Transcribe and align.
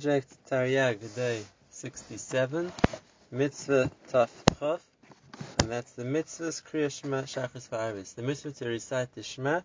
Project 0.00 0.34
Taryag 0.50 1.14
Day 1.14 1.42
67, 1.68 2.72
Mitzvah 3.30 3.90
Taf 4.10 4.30
Chav, 4.58 4.80
and 5.58 5.70
that's 5.70 5.92
the 5.92 6.04
Mitzvah's 6.04 6.62
Kriya 6.62 6.90
Shema 6.90 7.24
Shachris 7.24 7.68
V'Arvis, 7.68 8.14
the 8.14 8.22
Mitzvah 8.22 8.52
to 8.52 8.68
recite 8.70 9.12
the 9.14 9.22
Shema 9.22 9.60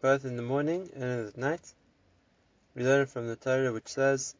both 0.00 0.24
in 0.24 0.36
the 0.36 0.42
morning 0.42 0.88
and 0.94 1.32
the 1.32 1.40
night. 1.40 1.74
We 2.76 2.84
learn 2.84 3.06
from 3.06 3.26
the 3.26 3.34
Torah 3.34 3.72
which 3.72 3.88
says, 3.88 4.36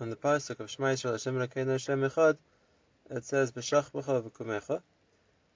on 0.00 0.10
the 0.10 0.16
Pasuk 0.16 0.58
of 0.58 0.68
Shema 0.68 0.88
Yisrael 0.88 1.12
Hashem 1.12 1.36
Elokeinu 1.36 1.70
Hashem 1.70 2.00
Echad, 2.00 2.38
it 3.08 3.24
says, 3.24 3.52
B'shach 3.52 3.92
b'cha 3.92 4.20
v'kumecha. 4.20 4.82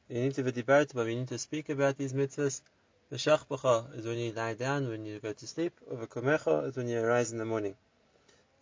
You 0.08 0.20
need 0.20 0.34
to 0.34 0.44
be 0.44 0.62
but 0.62 0.94
you 0.94 1.16
need 1.16 1.28
to 1.28 1.38
speak 1.38 1.68
about 1.68 1.98
these 1.98 2.12
mitzvahs. 2.12 2.60
B'shach 3.10 3.48
b'cha 3.48 3.98
is 3.98 4.06
when 4.06 4.18
you 4.18 4.30
lie 4.30 4.54
down, 4.54 4.86
when 4.86 5.04
you 5.04 5.18
go 5.18 5.32
to 5.32 5.46
sleep, 5.48 5.72
or 5.90 5.96
v'kumecha 5.96 6.68
is 6.68 6.76
when 6.76 6.86
you 6.86 7.00
arise 7.00 7.32
in 7.32 7.38
the 7.38 7.44
morning. 7.44 7.74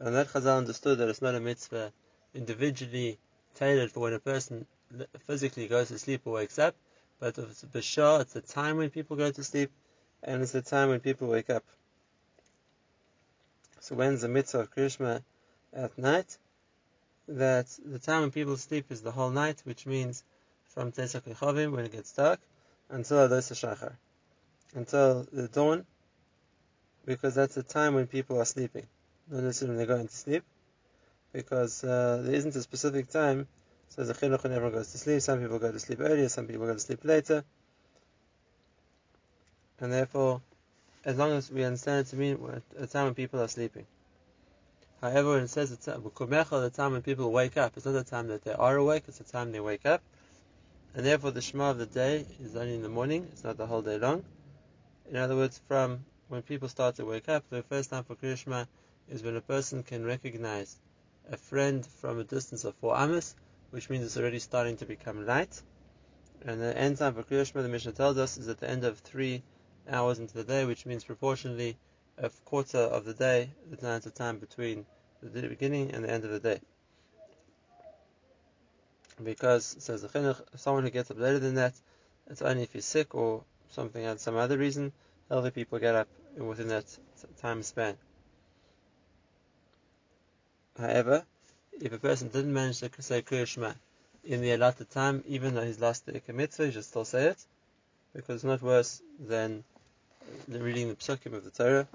And 0.01 0.15
that 0.17 0.29
Chazal 0.29 0.59
understood 0.59 0.99
that 0.99 1.09
it's 1.09 1.23
not 1.23 1.35
a 1.35 1.41
mitzvah 1.41 1.93
individually 2.35 3.19
tailored 3.55 3.93
for 3.93 4.01
when 4.01 4.13
a 4.13 4.19
person 4.19 4.67
physically 5.21 5.69
goes 5.69 5.89
to 5.89 5.99
sleep 5.99 6.23
or 6.25 6.35
wakes 6.35 6.59
up, 6.59 6.75
but 7.21 7.39
it's 7.39 7.65
b'shah, 7.65 8.21
it's 8.23 8.33
the 8.33 8.41
time 8.41 8.77
when 8.77 8.91
people 8.91 9.17
go 9.17 9.31
to 9.31 9.45
sleep, 9.45 9.71
and 10.23 10.43
it's 10.43 10.53
the 10.53 10.63
time 10.63 10.89
when 10.89 11.01
people 11.01 11.29
wake 11.29 11.49
up. 11.49 11.65
So 13.81 13.95
when's 13.95 14.23
the 14.23 14.29
mitzvah 14.29 14.61
of 14.61 14.75
Krishma 14.75 15.23
at 15.73 15.97
night? 15.97 16.39
That 17.29 17.67
the 17.85 17.99
time 17.99 18.23
when 18.23 18.31
people 18.33 18.57
sleep 18.57 18.87
is 18.91 19.01
the 19.01 19.13
whole 19.13 19.31
night, 19.31 19.63
which 19.65 19.87
means 19.87 20.25
from 20.65 20.91
Tesak 20.91 21.23
Chovim, 21.37 21.73
when 21.73 21.85
it 21.85 21.93
gets 21.93 22.13
dark, 22.13 22.41
until 22.89 23.29
Alos 23.29 23.53
Shachar, 23.53 23.93
until 24.75 25.27
the 25.33 25.49
dawn, 25.49 25.87
because 27.05 27.35
that's 27.35 27.55
the 27.55 27.63
time 27.63 27.95
when 27.95 28.07
people 28.07 28.41
are 28.41 28.45
sleeping 28.45 28.87
not 29.31 29.43
necessarily 29.43 29.79
they're 29.79 29.87
going 29.87 30.09
to 30.09 30.15
sleep, 30.15 30.45
because 31.33 31.83
uh, 31.85 32.23
there 32.25 32.35
isn't 32.35 32.55
a 32.57 32.63
specific 32.63 33.11
time. 33.11 33.47
So 33.89 34.05
the 34.05 34.15
chinuch 34.15 34.45
everyone 34.45 34.73
goes 34.73 34.91
to 34.93 34.99
sleep. 34.99 35.21
Some 35.21 35.41
people 35.41 35.59
go 35.59 35.71
to 35.71 35.79
sleep 35.79 36.01
earlier, 36.01 36.29
some 36.29 36.47
people 36.47 36.67
go 36.67 36.75
to 36.75 36.81
sleep 36.81 37.05
later, 37.05 37.45
and 39.81 39.93
therefore, 39.93 40.41
as 41.05 41.17
long 41.17 41.33
as 41.33 41.51
we 41.51 41.65
understand 41.65 42.07
it 42.07 42.11
to 42.11 42.17
mean 42.17 42.39
a 42.79 42.87
time 42.87 43.05
when 43.05 43.15
people 43.15 43.41
are 43.41 43.49
sleeping. 43.49 43.87
However, 45.01 45.33
when 45.33 45.43
it 45.45 45.49
says 45.49 45.71
it's 45.71 45.87
Bukumecha, 45.87 46.63
the 46.63 46.71
time 46.71 46.93
when 46.93 47.03
people 47.03 47.31
wake 47.31 47.57
up, 47.57 47.73
it's 47.77 47.85
not 47.85 47.93
the 47.93 48.05
time 48.05 48.29
that 48.29 48.43
they 48.43 48.53
are 48.53 48.77
awake; 48.77 49.05
it's 49.07 49.19
the 49.19 49.25
time 49.25 49.53
they 49.53 49.61
wake 49.61 49.85
up, 49.85 50.03
and 50.95 51.05
therefore 51.05 51.31
the 51.31 51.43
Shema 51.43 51.71
of 51.71 51.79
the 51.79 51.87
day 51.87 52.25
is 52.43 52.57
only 52.57 52.75
in 52.75 52.83
the 52.83 52.89
morning. 52.89 53.29
It's 53.33 53.45
not 53.45 53.59
the 53.59 53.67
whole 53.67 53.83
day 53.83 53.99
long. 53.99 54.25
In 55.11 55.17
other 55.17 55.37
words, 55.37 55.61
from 55.69 56.05
when 56.29 56.43
people 56.43 56.69
start 56.69 56.97
to 56.97 57.05
wake 57.05 57.29
up, 57.29 57.45
the 57.51 57.63
first 57.63 57.91
time 57.91 58.05
for 58.05 58.17
Krishma 58.17 58.67
is 59.09 59.23
when 59.23 59.37
a 59.37 59.41
person 59.41 59.83
can 59.83 60.05
recognize 60.05 60.77
a 61.31 61.37
friend 61.37 61.87
from 61.87 62.19
a 62.19 62.25
distance 62.25 62.65
of 62.65 62.75
four 62.77 62.97
amas, 62.97 63.35
which 63.71 63.91
means 63.91 64.05
it's 64.05 64.17
already 64.17 64.39
starting 64.39 64.77
to 64.77 64.87
become 64.87 65.27
light. 65.27 65.63
And 66.43 66.61
the 66.61 66.77
end 66.77 66.99
time 66.99 67.15
for 67.15 67.23
Kriya 67.23 67.51
the 67.53 67.69
Mishnah 67.69 67.93
tells 67.93 68.19
us, 68.19 68.37
is 68.37 68.49
at 68.49 68.59
the 68.59 68.69
end 68.69 68.85
of 68.85 68.99
three 68.99 69.43
hours 69.91 70.19
into 70.19 70.35
the 70.35 70.45
day, 70.45 70.65
which 70.65 70.87
means 70.87 71.05
proportionally 71.05 71.77
a 72.19 72.31
quarter 72.45 72.79
of 72.79 73.05
the 73.05 73.15
day, 73.15 73.51
the 73.71 73.79
amount 73.79 74.07
of 74.07 74.15
time 74.15 74.39
between 74.39 74.87
the 75.23 75.49
beginning 75.49 75.91
and 75.93 76.05
the 76.05 76.11
end 76.11 76.25
of 76.25 76.31
the 76.31 76.41
day. 76.41 76.61
Because, 79.23 79.77
says 79.79 80.03
the 80.03 80.09
Chinuch, 80.09 80.41
someone 80.57 80.83
who 80.83 80.91
gets 80.91 81.11
up 81.11 81.19
later 81.19 81.39
than 81.39 81.55
that, 81.55 81.75
it's 82.27 82.43
only 82.43 82.63
if 82.63 82.73
he's 82.73 82.85
sick 82.85 83.15
or 83.15 83.45
something 83.71 84.05
else, 84.05 84.23
some 84.23 84.37
other 84.37 84.59
reason, 84.59 84.93
healthy 85.29 85.51
people 85.51 85.79
get 85.79 85.95
up 85.95 86.09
within 86.37 86.69
that 86.69 86.85
time 87.41 87.63
span. 87.63 87.97
However, 90.79 91.25
if 91.81 91.93
a 91.93 91.99
person 91.99 92.29
didn't 92.29 92.53
manage 92.53 92.81
to 92.81 93.03
say 93.03 93.23
Kriya 93.23 93.47
Shema 93.47 93.75
in 94.25 94.41
the 94.41 94.53
allotted 94.53 94.91
time, 94.91 95.23
even 95.27 95.55
though 95.55 95.65
he's 95.65 95.81
lost 95.81 96.07
the 96.07 96.21
Mitzvah, 96.33 96.67
he 96.67 96.73
should 96.73 96.85
still 96.85 97.05
say 97.05 97.27
it, 97.27 97.45
because 98.13 98.37
it's 98.37 98.45
not 98.45 98.63
worse 98.63 99.01
than 99.19 99.63
reading 100.49 100.89
the 100.89 100.97
Psukim 100.97 101.35
of 101.35 101.45
the 101.45 101.51
Torah, 101.51 101.87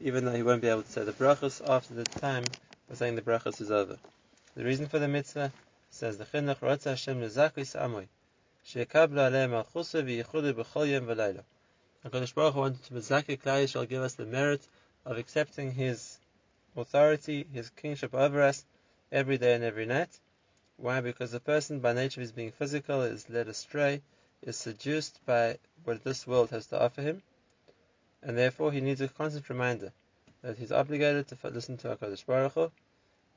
even 0.00 0.24
though 0.24 0.32
he 0.32 0.42
won't 0.42 0.60
be 0.60 0.68
able 0.68 0.82
to 0.82 0.90
say 0.90 1.04
the 1.04 1.12
brachas 1.12 1.66
after 1.66 1.94
the 1.94 2.04
time 2.04 2.44
of 2.90 2.98
saying 2.98 3.16
the 3.16 3.22
brachas 3.22 3.60
is 3.60 3.70
over. 3.70 3.98
The 4.54 4.64
reason 4.64 4.88
for 4.88 4.98
the 4.98 5.08
mitzvah 5.08 5.52
says 5.90 6.18
the 6.18 6.24
Chinuch 6.24 6.58
Ratza 6.58 6.90
Hashem 6.90 7.20
Nezakis 7.20 7.80
Amoy 7.80 8.08
She'ekabla 8.64 9.30
Aleim 9.30 9.52
Al-Chusa 9.52 10.02
V'yichudu 10.02 10.52
B'chol 10.52 10.90
Yom 10.90 11.06
V'layla 11.06 11.44
HaKadosh 12.04 12.34
Baruch 12.34 12.54
Hu 12.54 12.60
wanted 12.60 12.84
to 12.84 12.94
Mezaki 12.94 13.40
Klai 13.40 13.68
shall 13.68 13.86
give 13.86 14.02
us 14.02 14.14
the 14.14 14.26
merit 14.26 14.66
of 15.06 15.16
accepting 15.16 15.72
his 15.72 16.17
authority, 16.80 17.46
his 17.52 17.70
kingship 17.70 18.14
over 18.14 18.42
us 18.42 18.64
every 19.10 19.38
day 19.38 19.54
and 19.54 19.64
every 19.64 19.86
night. 19.86 20.18
Why? 20.76 21.00
Because 21.00 21.32
the 21.32 21.40
person 21.40 21.80
by 21.80 21.92
nature 21.92 22.20
of 22.20 22.22
his 22.22 22.32
being 22.32 22.52
physical 22.52 23.02
is 23.02 23.28
led 23.28 23.48
astray, 23.48 24.02
is 24.42 24.56
seduced 24.56 25.20
by 25.26 25.58
what 25.84 26.04
this 26.04 26.26
world 26.26 26.50
has 26.50 26.66
to 26.66 26.80
offer 26.80 27.02
him, 27.02 27.22
and 28.22 28.36
therefore 28.36 28.72
he 28.72 28.80
needs 28.80 29.00
a 29.00 29.08
constant 29.08 29.48
reminder 29.48 29.92
that 30.42 30.58
he's 30.58 30.72
obligated 30.72 31.26
to 31.28 31.48
listen 31.48 31.76
to 31.78 31.96
HaKadosh 31.96 32.24
Baruch 32.26 32.52
Hu, 32.52 32.70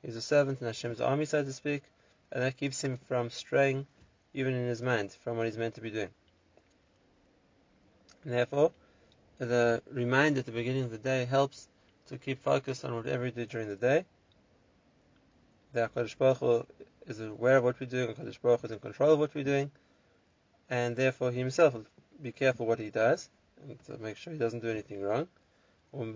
he's 0.02 0.16
a 0.16 0.22
servant 0.22 0.60
in 0.60 0.66
Hashem's 0.66 1.00
army, 1.00 1.24
so 1.24 1.42
to 1.42 1.52
speak, 1.52 1.82
and 2.30 2.42
that 2.42 2.56
keeps 2.56 2.82
him 2.82 2.96
from 3.08 3.30
straying, 3.30 3.86
even 4.34 4.54
in 4.54 4.68
his 4.68 4.82
mind, 4.82 5.12
from 5.24 5.36
what 5.36 5.46
he's 5.46 5.58
meant 5.58 5.74
to 5.74 5.80
be 5.80 5.90
doing. 5.90 6.10
And 8.24 8.32
therefore, 8.32 8.72
the 9.38 9.82
reminder 9.90 10.40
at 10.40 10.46
the 10.46 10.52
beginning 10.52 10.84
of 10.84 10.90
the 10.92 10.98
day 10.98 11.24
helps 11.24 11.68
to 12.12 12.18
keep 12.18 12.42
focused 12.42 12.84
on 12.84 12.94
whatever 12.94 13.24
we 13.24 13.30
do 13.30 13.46
during 13.46 13.68
the 13.68 13.76
day. 13.76 14.04
The 15.72 15.88
HaKadosh 15.88 16.18
Baruch 16.18 16.38
Hu 16.38 16.66
is 17.06 17.20
aware 17.20 17.56
of 17.56 17.64
what 17.64 17.80
we're 17.80 17.86
doing, 17.86 18.14
HaKadosh 18.14 18.40
Baruch 18.42 18.60
Hu 18.60 18.66
is 18.66 18.72
in 18.72 18.78
control 18.80 19.12
of 19.14 19.18
what 19.18 19.34
we're 19.34 19.44
doing, 19.44 19.70
and 20.68 20.94
therefore 20.94 21.30
he 21.32 21.38
himself 21.38 21.72
will 21.72 21.86
be 22.22 22.30
careful 22.30 22.66
what 22.66 22.78
he 22.78 22.90
does, 22.90 23.30
and 23.62 23.82
to 23.86 23.96
make 23.96 24.18
sure 24.18 24.30
he 24.30 24.38
doesn't 24.38 24.60
do 24.60 24.68
anything 24.68 25.00
wrong, 25.00 25.26
or 25.90 26.06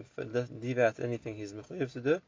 leave 0.61 0.79
out 0.79 1.01
anything 1.01 1.35
he's 1.35 1.55
mechuyev 1.55 1.91
to 1.95 2.01
do. 2.03 2.21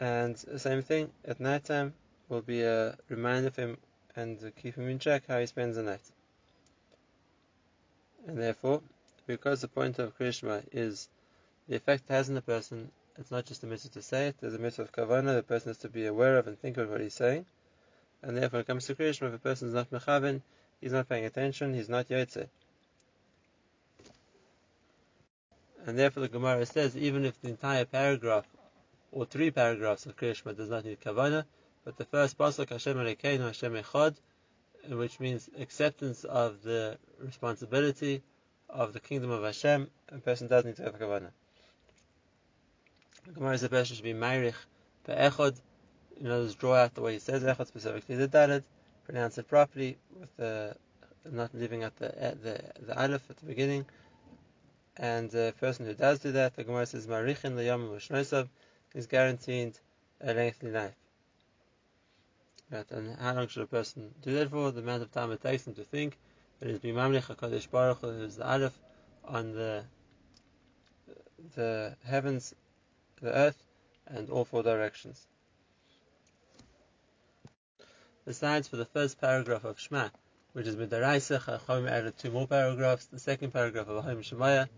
And 0.00 0.36
the 0.36 0.58
same 0.58 0.80
thing, 0.80 1.10
at 1.26 1.40
night 1.40 1.64
time 1.64 1.92
will 2.30 2.40
be 2.40 2.62
a 2.62 2.96
reminder 3.10 3.48
of 3.48 3.56
him 3.56 3.76
and 4.16 4.38
keep 4.56 4.76
him 4.76 4.88
in 4.88 4.98
check 4.98 5.24
how 5.28 5.40
he 5.40 5.46
spends 5.46 5.76
the 5.76 5.82
night. 5.82 6.10
And 8.26 8.38
therefore, 8.38 8.80
because 9.26 9.60
the 9.60 9.68
point 9.68 9.98
of 9.98 10.16
Krishma 10.18 10.62
is 10.72 11.08
the 11.68 11.76
effect 11.76 12.08
has 12.08 12.28
on 12.28 12.34
the 12.34 12.42
person, 12.42 12.90
it's 13.16 13.30
not 13.30 13.46
just 13.46 13.62
a 13.62 13.66
mitzvah 13.66 13.90
to 13.90 14.02
say 14.02 14.28
it, 14.28 14.36
there's 14.40 14.54
a 14.54 14.58
mitzvah 14.58 14.82
of 14.82 14.92
kavana, 14.92 15.34
the 15.34 15.42
person 15.42 15.70
has 15.70 15.78
to 15.78 15.88
be 15.88 16.06
aware 16.06 16.36
of 16.36 16.46
and 16.46 16.58
think 16.58 16.76
of 16.76 16.90
what 16.90 17.00
he's 17.00 17.14
saying. 17.14 17.46
And 18.22 18.36
therefore, 18.36 18.58
when 18.58 18.60
it 18.62 18.66
comes 18.66 18.86
to 18.86 18.94
Krishma, 18.94 19.28
if 19.28 19.34
a 19.34 19.38
person 19.38 19.68
is 19.68 19.74
not 19.74 19.90
mechaven, 19.90 20.42
he's 20.80 20.92
not 20.92 21.08
paying 21.08 21.24
attention, 21.24 21.74
he's 21.74 21.88
not 21.88 22.08
yotze. 22.08 22.48
And 25.86 25.98
therefore, 25.98 26.22
the 26.22 26.28
Gemara 26.28 26.64
says, 26.66 26.96
even 26.96 27.24
if 27.24 27.40
the 27.40 27.48
entire 27.48 27.84
paragraph 27.84 28.46
or 29.12 29.26
three 29.26 29.50
paragraphs 29.50 30.06
of 30.06 30.16
Krishma 30.16 30.56
does 30.56 30.70
not 30.70 30.84
need 30.84 31.00
kavana, 31.00 31.44
but 31.84 31.96
the 31.98 32.06
first 32.06 32.38
pasuk 32.38 32.70
Hashem 32.70 32.96
Elokeinu 32.96 33.46
Hashem 33.46 33.74
Echad, 33.74 34.16
which 34.88 35.20
means 35.20 35.48
acceptance 35.58 36.24
of 36.24 36.62
the 36.62 36.98
responsibility 37.18 38.22
of 38.68 38.92
the 38.92 39.00
kingdom 39.00 39.30
of 39.30 39.42
Hashem, 39.42 39.90
a 40.08 40.18
person 40.18 40.48
does 40.48 40.64
need 40.64 40.76
to 40.76 40.82
have 40.82 40.98
kavana. 40.98 41.30
Gemara 43.32 43.58
says 43.58 43.68
person 43.70 43.96
should 43.96 44.04
be 44.04 44.12
Meirich 44.12 44.54
Be'echod, 45.06 45.56
in 46.20 46.26
other 46.26 46.42
words, 46.42 46.54
draw 46.54 46.74
out 46.74 46.94
the 46.94 47.00
way 47.00 47.14
he 47.14 47.18
says 47.18 47.42
Echod, 47.42 47.66
specifically 47.66 48.16
the 48.16 48.28
Dalet, 48.28 48.62
pronounce 49.04 49.38
it 49.38 49.48
properly, 49.48 49.96
with 50.18 50.36
the 50.36 50.76
not 51.30 51.54
leaving 51.54 51.84
out 51.84 51.96
the 51.96 52.22
eh, 52.22 52.34
the, 52.42 52.60
the 52.80 53.00
Aleph 53.00 53.28
at 53.30 53.38
the 53.38 53.46
beginning. 53.46 53.86
And 54.96 55.28
uh, 55.30 55.46
the 55.46 55.54
person 55.58 55.86
who 55.86 55.94
does 55.94 56.20
do 56.20 56.32
that, 56.32 56.54
the 56.54 56.64
Gemara 56.64 56.86
says 56.86 57.06
Marichin 57.06 57.54
Leyam 57.54 57.88
Mushnosav, 57.88 58.48
is 58.94 59.06
guaranteed 59.06 59.78
a 60.20 60.34
lengthy 60.34 60.70
life. 60.70 60.94
Right, 62.70 62.90
and 62.90 63.16
how 63.18 63.34
long 63.34 63.48
should 63.48 63.62
a 63.62 63.66
person 63.66 64.14
do 64.22 64.34
that 64.34 64.50
for? 64.50 64.70
The 64.70 64.80
amount 64.80 65.02
of 65.02 65.12
time 65.12 65.32
it 65.32 65.42
takes 65.42 65.66
him 65.66 65.74
to 65.74 65.84
think 65.84 66.18
that 66.60 66.68
he's 66.68 66.78
being 66.78 66.94
Mamlech 66.94 67.34
HaKadosh 67.34 67.70
Baruch 67.70 68.00
Hu, 68.00 68.10
who's 68.12 68.36
the 68.36 68.48
Aleph 68.48 68.78
on 69.24 69.52
the 69.52 69.84
the 71.56 71.94
heavens 72.04 72.54
the 73.20 73.36
earth, 73.36 73.62
and 74.06 74.30
all 74.30 74.44
four 74.44 74.62
directions. 74.62 75.26
Besides, 78.26 78.68
for 78.68 78.76
the 78.76 78.86
first 78.86 79.20
paragraph 79.20 79.64
of 79.64 79.78
Shema, 79.78 80.08
which 80.54 80.66
is 80.66 80.76
Midaraisa, 80.76 81.40
Chachom 81.40 81.90
added 81.90 82.16
two 82.16 82.30
more 82.30 82.46
paragraphs, 82.46 83.06
the 83.06 83.18
second 83.18 83.52
paragraph 83.52 83.88
of 83.88 84.04
Ahom 84.04 84.18
Shemaya, 84.18 84.68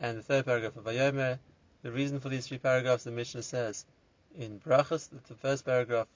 and 0.00 0.18
the 0.18 0.22
third 0.22 0.44
paragraph 0.44 0.76
of 0.76 0.84
Vayomer. 0.84 1.38
The 1.82 1.92
reason 1.92 2.20
for 2.20 2.28
these 2.28 2.46
three 2.46 2.58
paragraphs, 2.58 3.04
the 3.04 3.12
Mishnah 3.12 3.42
says 3.42 3.86
in 4.36 4.58
Brachas, 4.58 5.08
that 5.10 5.24
the 5.26 5.34
first 5.34 5.64
paragraph 5.64 6.08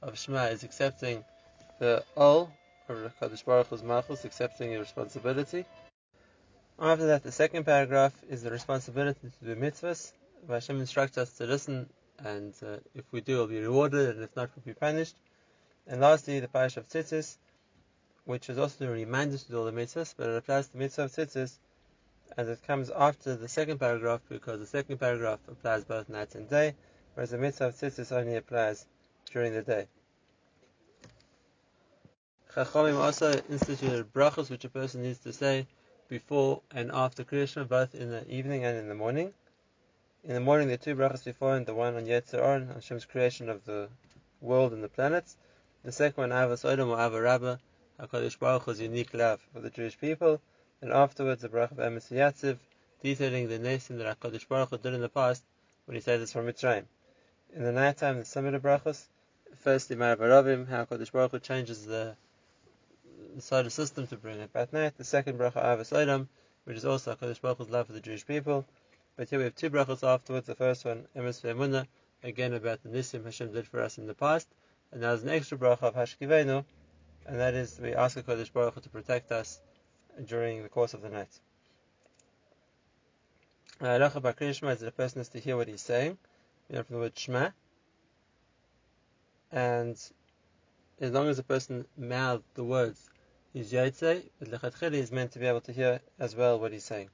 of 0.00 0.18
Shema 0.18 0.44
is 0.44 0.64
accepting 0.64 1.24
the 1.80 2.04
Ol, 2.16 2.50
or 2.88 3.12
Kadosh 3.20 3.44
Baruch 3.44 3.66
Hu's 3.68 3.82
Malchus, 3.82 4.24
accepting 4.24 4.74
a 4.74 4.78
responsibility. 4.78 5.66
After 6.78 7.06
that, 7.08 7.22
the 7.22 7.32
second 7.32 7.64
paragraph 7.64 8.14
is 8.28 8.42
the 8.42 8.50
responsibility 8.50 9.30
to 9.40 9.44
do 9.44 9.60
mitzvahs, 9.60 10.12
Hashem 10.48 10.80
instructs 10.80 11.18
us 11.18 11.32
to 11.34 11.46
listen, 11.46 11.88
and 12.18 12.54
uh, 12.62 12.76
if 12.94 13.04
we 13.12 13.20
do, 13.20 13.38
we'll 13.38 13.46
be 13.48 13.60
rewarded, 13.60 14.14
and 14.14 14.22
if 14.22 14.34
not, 14.36 14.50
we'll 14.54 14.74
be 14.74 14.78
punished. 14.78 15.16
And 15.86 16.00
lastly, 16.00 16.40
the 16.40 16.48
parish 16.48 16.76
of 16.76 16.88
Tzitzis, 16.88 17.36
which 18.24 18.48
is 18.48 18.58
also 18.58 18.86
a 18.86 18.90
reminder 18.90 19.38
to 19.38 19.48
do 19.48 19.58
all 19.58 19.64
the 19.64 19.72
mitzvahs, 19.72 20.14
but 20.16 20.28
it 20.28 20.36
applies 20.36 20.66
to 20.66 20.72
the 20.72 20.78
mitzvah 20.78 21.04
of 21.04 21.12
Tzitzis, 21.12 21.58
and 22.36 22.48
it 22.48 22.62
comes 22.66 22.90
after 22.90 23.36
the 23.36 23.48
second 23.48 23.78
paragraph 23.78 24.20
because 24.28 24.60
the 24.60 24.66
second 24.66 24.98
paragraph 24.98 25.40
applies 25.48 25.84
both 25.84 26.08
night 26.08 26.34
and 26.34 26.48
day, 26.48 26.74
whereas 27.14 27.30
the 27.30 27.38
mitzvah 27.38 27.68
of 27.68 27.74
Tzitzis 27.74 28.12
only 28.12 28.36
applies 28.36 28.86
during 29.32 29.52
the 29.52 29.62
day. 29.62 29.86
Chachamim 32.52 32.98
also 32.98 33.38
instituted 33.50 34.12
brachos 34.12 34.48
which 34.48 34.64
a 34.64 34.68
person 34.68 35.02
needs 35.02 35.18
to 35.18 35.32
say 35.32 35.66
before 36.08 36.62
and 36.70 36.90
after 36.92 37.22
Kriyashma, 37.22 37.68
both 37.68 37.94
in 37.94 38.10
the 38.10 38.26
evening 38.30 38.64
and 38.64 38.78
in 38.78 38.88
the 38.88 38.94
morning. 38.94 39.34
In 40.28 40.34
the 40.34 40.40
morning, 40.40 40.66
there 40.66 40.74
are 40.74 40.78
two 40.78 40.96
brachas 40.96 41.24
before, 41.24 41.54
and 41.54 41.64
the 41.64 41.72
one 41.72 41.94
on 41.94 42.04
Yetzer 42.04 42.42
on 42.42 42.66
Hashem's 42.66 43.04
creation 43.04 43.48
of 43.48 43.64
the 43.64 43.88
world 44.40 44.72
and 44.72 44.82
the 44.82 44.88
planets. 44.88 45.36
The 45.84 45.92
second 45.92 46.20
one, 46.20 46.30
Ahavas 46.30 46.64
Olam 46.64 46.88
or 46.88 46.96
Ahava 46.96 47.22
Rabbah, 47.22 47.56
HaKadosh 48.00 48.36
Baruch 48.36 48.64
Hu's 48.64 48.80
unique 48.80 49.14
love 49.14 49.40
for 49.52 49.60
the 49.60 49.70
Jewish 49.70 49.96
people. 50.00 50.40
And 50.82 50.92
afterwards, 50.92 51.42
the 51.42 51.48
brach 51.48 51.70
of 51.70 51.76
Emes 51.76 52.10
Yatziv, 52.10 52.58
detailing 53.04 53.48
the 53.48 53.60
nation 53.60 53.98
that 53.98 54.18
HaKadosh 54.18 54.48
Baruch 54.48 54.70
Hu 54.70 54.78
did 54.78 54.94
in 54.94 55.00
the 55.00 55.08
past 55.08 55.44
when 55.84 55.94
he 55.94 56.00
saved 56.00 56.24
us 56.24 56.32
from 56.32 56.46
Mitzrayim. 56.46 56.86
In 57.54 57.62
the 57.62 57.70
night 57.70 57.98
time, 57.98 58.18
the 58.18 58.24
summit 58.24 58.54
of 58.54 58.62
brachos, 58.62 59.04
firstly, 59.60 59.94
Maariv 59.94 60.16
Aravim, 60.16 60.66
how 60.66 60.86
HaKadosh 60.86 61.12
Baruch 61.12 61.30
Hu 61.30 61.38
changes 61.38 61.86
the 61.86 62.16
the 63.36 63.42
solar 63.42 63.70
system 63.70 64.08
to 64.08 64.16
bring 64.16 64.40
it 64.40 64.52
back 64.52 64.72
night. 64.72 64.98
The 64.98 65.04
second 65.04 65.38
bracha 65.38 65.62
Ahavas 65.62 65.92
Olam, 65.92 66.26
which 66.64 66.78
is 66.78 66.84
also 66.84 67.14
HaKadosh 67.14 67.40
Baruch 67.40 67.58
Hu's 67.58 67.70
love 67.70 67.86
for 67.86 67.92
the 67.92 68.00
Jewish 68.00 68.26
people. 68.26 68.66
But 69.16 69.30
here 69.30 69.38
we 69.38 69.44
have 69.44 69.54
two 69.54 69.70
brachas 69.70 70.06
afterwards. 70.06 70.46
The 70.46 70.54
first 70.54 70.84
one, 70.84 71.06
Emes 71.16 71.40
Ve'emunah, 71.40 71.86
again 72.22 72.52
about 72.52 72.82
the 72.82 72.90
Nisim 72.90 73.24
Hashem 73.24 73.52
did 73.52 73.66
for 73.66 73.82
us 73.82 73.96
in 73.96 74.06
the 74.06 74.14
past. 74.14 74.46
And 74.92 75.00
now 75.00 75.08
there's 75.08 75.22
an 75.22 75.30
extra 75.30 75.56
bracha 75.56 75.82
of 75.82 75.94
Hashkivenu, 75.94 76.64
and 77.26 77.40
that 77.40 77.54
is 77.54 77.80
we 77.80 77.94
ask 77.94 78.18
HaKadosh 78.18 78.52
Baruch 78.52 78.74
Hu 78.74 78.80
to 78.82 78.88
protect 78.90 79.32
us 79.32 79.60
during 80.26 80.62
the 80.62 80.68
course 80.68 80.92
of 80.92 81.00
the 81.00 81.08
night. 81.08 81.40
Halacha 83.80 84.20
Bakri 84.20 84.50
is 84.50 84.60
that 84.60 84.86
a 84.86 84.90
person 84.90 85.20
has 85.20 85.28
to 85.30 85.40
hear 85.40 85.56
what 85.56 85.68
he's 85.68 85.82
saying. 85.82 86.18
We 86.68 86.76
know 86.76 86.82
from 86.82 86.94
the 86.94 87.00
word 87.00 87.18
Shema. 87.18 87.50
And 89.50 89.96
as 91.00 91.10
long 91.10 91.28
as 91.28 91.38
a 91.38 91.42
person 91.42 91.86
mouths 91.96 92.44
the 92.54 92.64
words, 92.64 93.08
he's 93.52 93.72
Yaitse, 93.72 94.24
but 94.38 94.50
Lechatchili 94.50 94.94
is 94.94 95.12
meant 95.12 95.32
to 95.32 95.38
be 95.38 95.46
able 95.46 95.60
to 95.62 95.72
hear 95.72 96.00
as 96.18 96.34
well 96.34 96.58
what 96.58 96.72
he's 96.72 96.84
saying. 96.84 97.08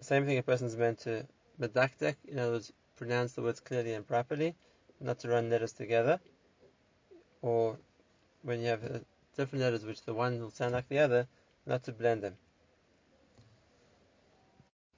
Same 0.00 0.26
thing, 0.26 0.38
a 0.38 0.42
person 0.42 0.66
is 0.66 0.76
meant 0.76 0.98
to 1.00 1.26
medakdek, 1.60 2.16
in 2.28 2.38
other 2.38 2.52
words, 2.52 2.72
pronounce 2.96 3.32
the 3.32 3.42
words 3.42 3.60
clearly 3.60 3.94
and 3.94 4.06
properly, 4.06 4.54
not 5.00 5.18
to 5.20 5.28
run 5.28 5.50
letters 5.50 5.72
together, 5.72 6.20
or 7.42 7.78
when 8.42 8.60
you 8.60 8.66
have 8.66 8.84
uh, 8.84 8.98
different 9.36 9.64
letters 9.64 9.84
which 9.84 10.02
the 10.02 10.14
one 10.14 10.40
will 10.40 10.50
sound 10.50 10.72
like 10.72 10.88
the 10.88 10.98
other, 10.98 11.26
not 11.66 11.82
to 11.84 11.92
blend 11.92 12.22
them. 12.22 12.36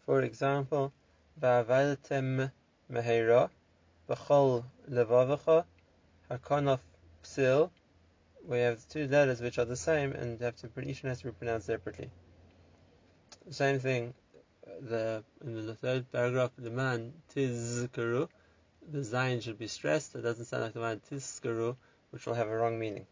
For 0.04 0.22
example, 0.22 0.92
Va'avadatem 1.40 2.50
mehera, 2.90 3.50
b'chol 4.08 4.64
levavacha, 4.90 5.64
hakonof 6.30 6.80
psil, 7.22 7.70
we 8.46 8.58
have 8.58 8.86
two 8.88 9.06
letters 9.06 9.40
which 9.40 9.58
are 9.58 9.64
the 9.64 9.76
same 9.76 10.12
and 10.12 10.40
have 10.40 10.56
to 10.56 10.68
each 10.80 11.02
one 11.02 11.10
has 11.10 11.20
to 11.20 11.26
be 11.26 11.32
pronounced 11.32 11.66
separately. 11.66 12.10
Same 13.50 13.78
thing, 13.78 14.14
the 14.80 15.24
in 15.44 15.66
the 15.66 15.74
third 15.74 16.10
paragraph, 16.12 16.50
the 16.58 16.70
man 16.70 17.12
tizkaru, 17.34 18.28
the 18.90 18.98
zayin 18.98 19.42
should 19.42 19.58
be 19.58 19.68
stressed. 19.68 20.14
It 20.14 20.22
doesn't 20.22 20.46
sound 20.46 20.64
like 20.64 20.72
the 20.72 20.80
man 20.80 21.00
tizkaru, 21.10 21.76
which 22.10 22.26
will 22.26 22.34
have 22.34 22.48
a 22.48 22.56
wrong 22.56 22.78
meaning. 22.78 23.06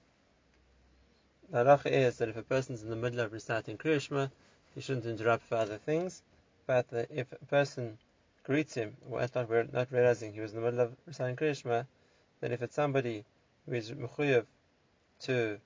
The 1.50 1.58
halacha 1.58 1.86
is 1.86 2.18
that 2.18 2.28
if 2.28 2.36
a 2.36 2.42
person 2.42 2.74
is 2.74 2.82
in 2.82 2.90
the 2.90 2.96
middle 2.96 3.20
of 3.20 3.32
reciting 3.32 3.78
Kriyashma, 3.78 4.30
he 4.74 4.80
shouldn't 4.80 5.06
interrupt 5.06 5.44
for 5.44 5.56
other 5.56 5.78
things. 5.78 6.22
But 6.66 6.86
if 7.10 7.32
a 7.32 7.44
person 7.46 7.98
greets 8.42 8.74
him, 8.74 8.96
well, 9.06 9.28
not, 9.34 9.72
not 9.72 9.92
realizing 9.92 10.32
he 10.32 10.40
was 10.40 10.52
in 10.52 10.60
the 10.60 10.64
middle 10.64 10.80
of 10.80 10.96
reciting 11.06 11.36
Kriyashma, 11.36 11.86
then 12.40 12.52
if 12.52 12.62
it's 12.62 12.74
somebody 12.74 13.24
who 13.64 13.74
is 13.74 13.92
mechuyev 13.92 14.46
to 15.20 15.60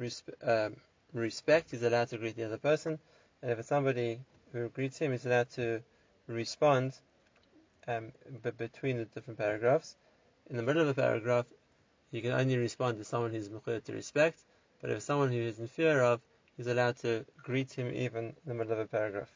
respe- 0.00 0.66
um, 0.66 0.76
respect, 1.12 1.70
he's 1.70 1.82
allowed 1.82 2.08
to 2.08 2.18
greet 2.18 2.36
the 2.36 2.44
other 2.44 2.58
person. 2.58 2.98
And 3.42 3.50
if 3.50 3.58
it's 3.58 3.68
somebody 3.68 4.20
who 4.52 4.68
greets 4.68 4.98
him 4.98 5.12
is 5.12 5.26
allowed 5.26 5.50
to 5.50 5.82
respond 6.26 6.92
um, 7.86 8.12
b- 8.42 8.50
between 8.50 8.98
the 8.98 9.04
different 9.04 9.38
paragraphs. 9.38 9.96
In 10.48 10.56
the 10.56 10.62
middle 10.62 10.82
of 10.82 10.88
a 10.88 10.94
paragraph, 10.94 11.46
you 12.10 12.22
can 12.22 12.32
only 12.32 12.56
respond 12.56 12.98
to 12.98 13.04
someone 13.04 13.32
who's 13.32 13.48
mechuyev 13.48 13.84
to 13.84 13.92
respect, 13.92 14.40
but 14.80 14.90
if 14.90 15.02
someone 15.02 15.30
who 15.30 15.38
is 15.38 15.58
in 15.58 15.68
fear 15.68 16.02
of, 16.02 16.20
he's 16.56 16.66
allowed 16.66 16.96
to 16.98 17.24
greet 17.42 17.72
him 17.72 17.92
even 17.94 18.24
in 18.24 18.34
the 18.46 18.54
middle 18.54 18.72
of 18.72 18.78
a 18.80 18.86
paragraph. 18.86 19.30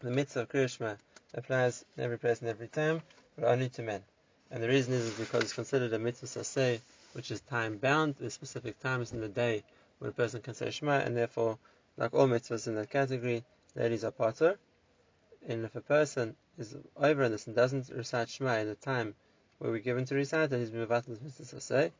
The 0.00 0.10
mitzvah 0.10 0.40
of 0.40 0.48
Kriyashma 0.48 0.96
applies 1.34 1.84
in 1.96 2.04
every 2.04 2.18
place 2.18 2.40
and 2.40 2.48
every 2.48 2.68
time, 2.68 3.02
but 3.36 3.46
only 3.46 3.68
to 3.70 3.82
men. 3.82 4.02
And 4.50 4.62
the 4.62 4.68
reason 4.68 4.94
is 4.94 5.10
because 5.14 5.44
it's 5.44 5.52
considered 5.52 5.92
a 5.92 5.98
mitzvah 5.98 6.26
saseh, 6.26 6.80
which 7.12 7.30
is 7.30 7.40
time 7.42 7.76
bound. 7.76 8.16
There's 8.18 8.34
specific 8.34 8.80
times 8.80 9.12
in 9.12 9.20
the 9.20 9.28
day 9.28 9.62
when 9.98 10.10
a 10.10 10.12
person 10.12 10.40
can 10.40 10.54
say 10.54 10.70
Shema, 10.70 11.00
and 11.00 11.16
therefore 11.16 11.58
like 11.96 12.14
all 12.14 12.28
mitzvahs 12.28 12.66
in 12.66 12.74
that 12.76 12.90
category, 12.90 13.44
ladies 13.74 14.04
are 14.04 14.10
potter. 14.10 14.58
And 15.46 15.64
if 15.64 15.74
a 15.74 15.80
person 15.80 16.36
is 16.58 16.76
over 16.96 17.22
in 17.22 17.32
this 17.32 17.46
and 17.46 17.56
doesn't 17.56 17.88
recite 17.90 18.28
Shema 18.28 18.58
in 18.58 18.68
the 18.68 18.74
time 18.74 19.14
where 19.58 19.70
we're 19.70 19.78
given 19.78 20.04
to 20.06 20.14
recite, 20.14 20.50
then 20.50 20.60
he's 20.60 20.70
been 20.70 20.86
mevatel 20.86 21.20
mitzvah 21.20 21.60
say. 21.60 21.92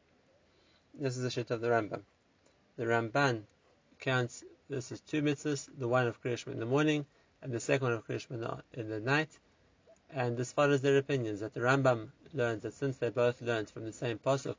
This 0.95 1.17
is 1.17 1.23
the 1.23 1.31
shit 1.31 1.51
of 1.51 1.61
the 1.61 1.69
Rambam. 1.69 2.03
The 2.77 2.85
Ramban 2.85 3.43
counts 3.99 4.45
this 4.69 4.93
as 4.93 5.01
two 5.01 5.23
mitzvahs, 5.23 5.69
the 5.79 5.89
one 5.89 6.07
of 6.07 6.23
Kriyashma 6.23 6.53
in 6.53 6.61
the 6.61 6.67
morning 6.67 7.07
and 7.43 7.53
the 7.53 7.61
second 7.61 7.89
one 7.89 7.93
of 7.95 8.07
Kriyashma 8.07 8.63
in 8.75 8.89
the 8.89 9.01
night. 9.01 9.31
And 10.11 10.37
this 10.37 10.53
follows 10.53 10.81
their 10.81 10.99
opinions 10.99 11.41
that 11.41 11.55
the 11.55 11.61
Rambam 11.61 12.11
learns 12.33 12.63
that 12.63 12.75
since 12.75 12.97
they 12.97 13.11
both 13.11 13.41
learned 13.43 13.71
from 13.71 13.85
the 13.85 13.93
same 13.93 14.19
pasuk, 14.19 14.57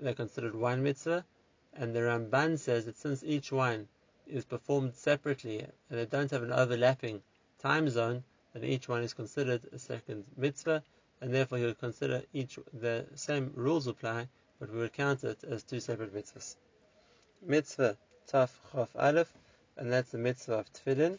they're 0.00 0.14
considered 0.14 0.54
one 0.54 0.82
mitzvah, 0.82 1.24
and 1.72 1.94
the 1.94 2.00
Ramban 2.00 2.58
says 2.58 2.86
that 2.86 2.96
since 2.96 3.22
each 3.22 3.52
one 3.52 3.88
is 4.26 4.44
performed 4.44 4.94
separately 4.94 5.60
and 5.60 5.98
they 5.98 6.06
don't 6.06 6.30
have 6.30 6.42
an 6.42 6.52
overlapping 6.52 7.22
time 7.58 7.88
zone, 7.88 8.24
then 8.52 8.64
each 8.64 8.88
one 8.88 9.02
is 9.02 9.14
considered 9.14 9.62
a 9.72 9.78
second 9.78 10.24
mitzvah, 10.36 10.82
and 11.20 11.32
therefore 11.32 11.58
he 11.58 11.64
would 11.64 11.78
consider 11.78 12.22
each 12.32 12.58
the 12.72 13.06
same 13.14 13.52
rules 13.54 13.86
apply, 13.86 14.28
but 14.58 14.70
we 14.72 14.78
would 14.78 14.92
count 14.92 15.24
it 15.24 15.42
as 15.44 15.62
two 15.62 15.80
separate 15.80 16.14
mitzvahs. 16.14 16.56
Mitzvah 17.46 17.96
Taf 18.30 18.50
Chof 18.72 18.88
Aleph, 18.96 19.32
and 19.76 19.92
that's 19.92 20.10
the 20.10 20.18
mitzvah 20.18 20.54
of 20.54 20.72
tefillin. 20.72 21.18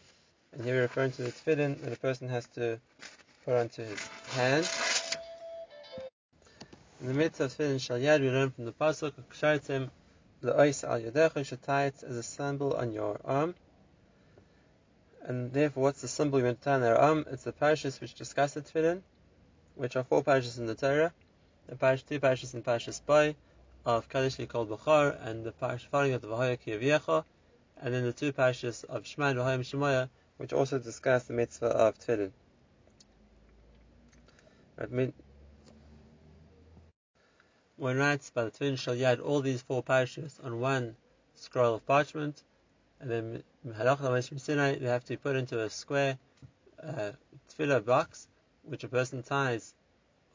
And 0.54 0.64
here 0.64 0.76
we're 0.76 0.82
referring 0.84 1.12
to 1.14 1.24
the 1.24 1.32
tefillin 1.32 1.82
that 1.82 1.94
a 1.94 1.98
person 1.98 2.30
has 2.30 2.48
to 2.56 2.80
put 3.44 3.56
onto 3.56 3.84
his 3.84 4.08
hand. 4.32 4.70
In 7.02 7.08
the 7.08 7.14
mitzvah 7.14 7.46
of 7.46 7.52
tefillin 7.52 7.76
shalyad, 7.76 8.22
we 8.22 8.30
learn 8.30 8.52
from 8.52 8.66
the 8.66 8.72
pasuk 8.72 9.14
L'ois 10.46 10.84
al 10.84 11.02
yadecha, 11.02 11.38
you 11.38 11.44
should 11.44 11.64
tie 11.64 11.86
it 11.86 12.04
as 12.04 12.16
a 12.16 12.22
symbol 12.22 12.74
on 12.74 12.92
your 12.92 13.20
arm. 13.26 13.56
And 15.24 15.52
therefore, 15.52 15.84
what's 15.84 16.02
the 16.02 16.08
symbol 16.08 16.38
you 16.38 16.46
want 16.46 16.60
to 16.62 16.66
tie 16.66 16.76
on 16.76 16.84
our 16.84 16.96
arm? 16.96 17.26
It's 17.32 17.44
the 17.44 17.52
parashas 17.52 18.00
which 18.00 18.14
discuss 18.14 18.54
the 18.54 18.62
tefillin, 18.62 19.02
which 19.74 19.96
are 19.96 20.04
four 20.04 20.24
parashas 20.24 20.60
in 20.60 20.68
the 20.68 20.76
Torah. 20.76 21.12
The 21.68 21.76
parish, 21.76 22.04
two 22.04 22.20
parashas 22.20 22.54
in 22.54 22.62
Parashas 22.62 23.04
Boy 23.04 23.36
of 23.86 24.08
Kaddish 24.08 24.38
called 24.48 24.70
Bechar, 24.70 25.18
and 25.26 25.44
the 25.44 25.52
parish 25.52 25.88
following 25.90 26.14
of 26.14 26.22
the 26.22 26.28
Vahaya 26.28 26.60
Kiyaviecha, 26.60 27.26
and 27.82 27.92
then 27.92 28.04
the 28.04 28.14
two 28.14 28.32
parashas 28.32 28.86
of 28.86 29.08
Shema 29.08 29.30
and 29.30 29.40
Shemaya, 29.64 30.10
which 30.38 30.54
also 30.54 30.78
discuss 30.78 31.24
the 31.24 31.34
mitzvah 31.34 31.68
of 31.68 31.98
tefillin. 31.98 32.32
One 37.78 37.98
writes 37.98 38.30
by 38.30 38.46
the 38.46 38.52
twin 38.52 38.76
Shalyad 38.76 39.20
all 39.22 39.42
these 39.42 39.62
four 39.62 39.84
parashas 39.84 40.40
on 40.42 40.62
one 40.62 40.96
scroll 41.34 41.76
of 41.76 41.86
parchment, 41.86 42.42
and 43.02 43.12
then 43.12 43.44
Sinai 44.38 44.76
they 44.76 44.86
have 44.86 45.04
to 45.06 45.18
put 45.18 45.36
into 45.36 45.62
a 45.62 45.70
square 45.70 46.18
uh, 46.82 47.12
tefillah 47.50 47.84
box, 47.84 48.30
which 48.64 48.86
a 48.86 48.88
person 48.88 49.24
ties 49.24 49.74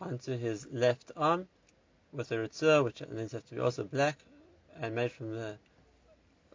onto 0.03 0.37
his 0.37 0.67
left 0.71 1.13
arm 1.17 1.49
with 2.13 2.31
a 2.31 2.37
ritzur, 2.37 2.85
which 2.85 3.01
needs 3.11 3.33
have 3.33 3.47
to 3.47 3.55
be 3.55 3.61
also 3.61 3.85
black 3.85 4.19
and 4.79 4.95
made 4.95 5.11
from 5.11 5.35
the 5.35 5.57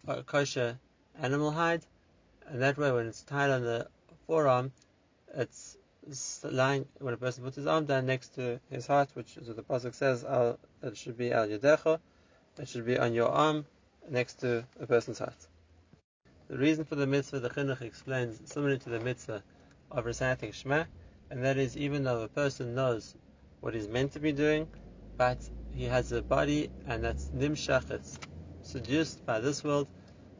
uh, 0.07 0.21
kosher 0.21 0.77
animal 1.15 1.49
hide, 1.49 1.83
and 2.47 2.61
that 2.61 2.77
way 2.77 2.91
when 2.91 3.07
it's 3.07 3.23
tied 3.23 3.49
on 3.49 3.63
the 3.63 3.87
forearm, 4.27 4.71
it's 5.33 5.77
lying 6.43 6.85
when 6.99 7.13
a 7.13 7.17
person 7.17 7.43
puts 7.43 7.55
his 7.55 7.67
arm 7.67 7.85
down 7.85 8.05
next 8.05 8.35
to 8.35 8.59
his 8.69 8.87
heart, 8.87 9.09
which 9.15 9.37
is 9.37 9.47
what 9.47 9.55
the 9.57 9.63
pasuk 9.63 9.93
says, 9.93 10.23
it 10.83 10.97
should 10.97 11.17
be 11.17 11.31
al 11.31 11.47
yadecha, 11.47 11.99
it 12.59 12.67
should 12.67 12.85
be 12.85 12.97
on 12.97 13.13
your 13.13 13.29
arm 13.29 13.65
next 14.09 14.35
to 14.41 14.65
a 14.79 14.85
person's 14.85 15.19
heart. 15.19 15.47
The 16.47 16.57
reason 16.57 16.85
for 16.85 16.95
the 16.95 17.07
mitzvah, 17.07 17.39
the 17.39 17.49
chinuch 17.49 17.81
explains, 17.81 18.39
similar 18.45 18.77
to 18.77 18.89
the 18.89 18.99
mitzvah 18.99 19.43
of 19.89 20.05
reciting 20.05 20.51
Shema, 20.51 20.85
and 21.31 21.43
that 21.43 21.57
is 21.57 21.75
even 21.75 22.03
though 22.03 22.21
a 22.21 22.27
person 22.27 22.75
knows 22.75 23.15
what 23.61 23.73
he's 23.73 23.87
meant 23.87 24.13
to 24.13 24.19
be 24.19 24.31
doing, 24.31 24.67
but 25.17 25.39
he 25.73 25.85
has 25.85 26.11
a 26.11 26.21
body 26.21 26.69
and 26.87 27.03
that's 27.03 27.29
nimshach, 27.35 27.89
it's 27.89 28.19
seduced 28.61 29.25
by 29.25 29.39
this 29.39 29.63
world, 29.63 29.87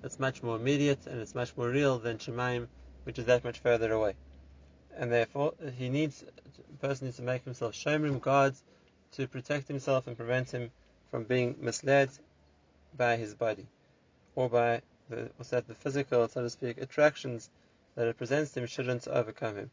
it's 0.04 0.20
much 0.20 0.44
more 0.44 0.58
immediate 0.58 1.08
and 1.08 1.20
it's 1.20 1.34
much 1.34 1.58
more 1.58 1.70
real 1.70 1.98
than 1.98 2.20
Shemaim, 2.20 2.68
which 3.06 3.18
is 3.18 3.26
that 3.26 3.44
much 3.44 3.60
further 3.60 3.92
away. 3.92 4.16
And 4.98 5.12
therefore, 5.12 5.54
he 5.78 5.90
needs, 5.90 6.24
person 6.82 7.08
needs 7.08 7.18
to 7.18 7.24
make 7.24 7.44
himself 7.44 7.74
shomrim 7.74 8.22
guards 8.22 8.64
to 9.14 9.28
protect 9.28 9.68
himself 9.68 10.08
and 10.08 10.16
prevent 10.16 10.52
him 10.52 10.72
from 11.12 11.24
being 11.24 11.56
misled 11.60 12.10
by 12.98 13.18
his 13.18 13.34
body 13.34 13.68
or 14.36 14.50
by 14.50 14.82
the, 15.10 15.30
that, 15.50 15.68
the 15.68 15.76
physical, 15.76 16.28
so 16.28 16.42
to 16.42 16.50
speak, 16.50 16.78
attractions 16.78 17.50
that 17.96 18.08
it 18.08 18.18
presents 18.18 18.52
to 18.52 18.62
him 18.62 18.68
shouldn't 18.68 19.08
overcome 19.08 19.58
him. 19.58 19.72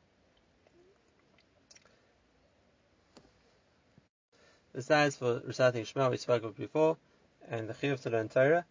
Besides 4.75 5.17
for 5.17 5.43
reciting 5.45 5.85
Shema, 5.85 6.09
we 6.11 6.17
spoke 6.17 6.45
of 6.45 6.57
before, 6.57 6.97
and 7.49 7.69
the 7.69 7.75
Chiyuv 7.75 8.00
to 8.02 8.11
learn 8.11 8.29
Torah, 8.29 8.64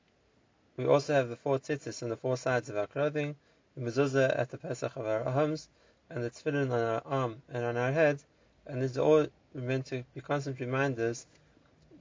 we 0.78 0.86
also 0.86 1.14
have 1.14 1.30
the 1.30 1.36
four 1.36 1.60
tzitzis 1.60 2.02
on 2.02 2.10
the 2.10 2.18
four 2.18 2.38
sides 2.38 2.70
of 2.70 2.78
our 2.78 2.88
clothing, 2.88 3.36
the 3.76 3.82
mezuzah 3.82 4.38
at 4.38 4.50
the 4.50 4.58
Pesach 4.58 4.96
of 4.96 5.06
our 5.06 5.24
homes, 5.24 5.70
and 6.14 6.24
the 6.24 6.30
tefillin 6.30 6.72
on 6.72 6.80
our 6.80 7.02
arm 7.06 7.42
and 7.54 7.64
on 7.64 7.78
our 7.78 7.92
head, 7.92 8.22
and 8.68 8.82
these 8.82 8.98
are 8.98 9.02
all 9.02 9.28
meant 9.54 9.86
to 9.88 10.04
be 10.14 10.22
constant 10.22 10.60
reminders 10.60 11.26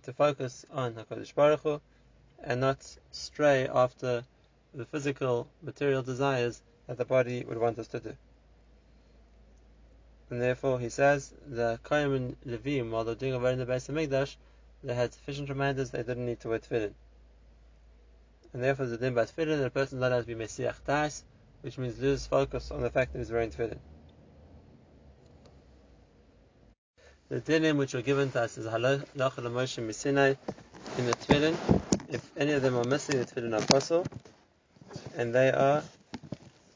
to 0.02 0.12
focus 0.12 0.66
on 0.70 0.94
HaKadosh 0.94 1.34
Baruch 1.34 1.60
Hu, 1.60 1.80
and 2.42 2.60
not 2.60 2.96
stray 3.10 3.68
after 3.68 4.24
the 4.74 4.84
physical, 4.84 5.48
material 5.62 6.02
desires 6.02 6.62
that 6.86 6.96
the 6.96 7.04
body 7.04 7.44
would 7.44 7.58
want 7.58 7.78
us 7.78 7.88
to 7.88 8.00
do. 8.00 8.16
And 10.30 10.40
therefore, 10.40 10.78
he 10.78 10.88
says, 10.88 11.32
the 11.46 11.78
Koyim 11.84 12.16
and 12.16 12.36
Levim, 12.46 12.90
while 12.90 13.04
they're 13.04 13.14
doing 13.14 13.34
a 13.34 13.46
in 13.46 13.58
the 13.58 13.66
base 13.66 13.88
of 13.88 13.96
Mikdash, 13.96 14.36
they 14.82 14.94
had 14.94 15.12
sufficient 15.12 15.48
reminders 15.48 15.90
they 15.90 15.98
didn't 15.98 16.26
need 16.26 16.40
to 16.40 16.48
wear 16.48 16.60
tefillin. 16.60 16.94
And 18.52 18.62
therefore, 18.62 18.86
the 18.86 18.96
din 18.96 19.14
by 19.14 19.24
tefillin, 19.24 19.64
a 19.64 19.70
person 19.70 19.98
is 19.98 20.00
not 20.00 20.12
allowed 20.12 20.20
to 20.22 20.26
be 20.26 20.34
Mesiach 20.34 20.84
Das, 20.86 21.24
which 21.62 21.78
means 21.78 21.98
lose 22.00 22.26
focus 22.26 22.70
on 22.70 22.80
the 22.80 22.90
fact 22.90 23.12
that 23.12 23.18
he's 23.18 23.30
wearing 23.30 23.50
tefillin. 23.50 23.78
The 27.30 27.40
dinim 27.40 27.76
which 27.76 27.94
were 27.94 28.02
given 28.02 28.32
to 28.32 28.40
us 28.40 28.58
is 28.58 28.66
Halacha 28.66 29.06
Moshe 29.14 29.78
Misinai 29.78 30.36
in 30.98 31.06
the 31.06 31.12
tefillin. 31.12 31.56
If 32.08 32.28
any 32.36 32.50
of 32.54 32.62
them 32.62 32.76
are 32.76 32.82
missing, 32.82 33.20
the 33.20 33.24
tefillin 33.24 33.56
are 33.56 33.64
possible. 33.64 34.04
And 35.14 35.32
they 35.32 35.52
are 35.52 35.84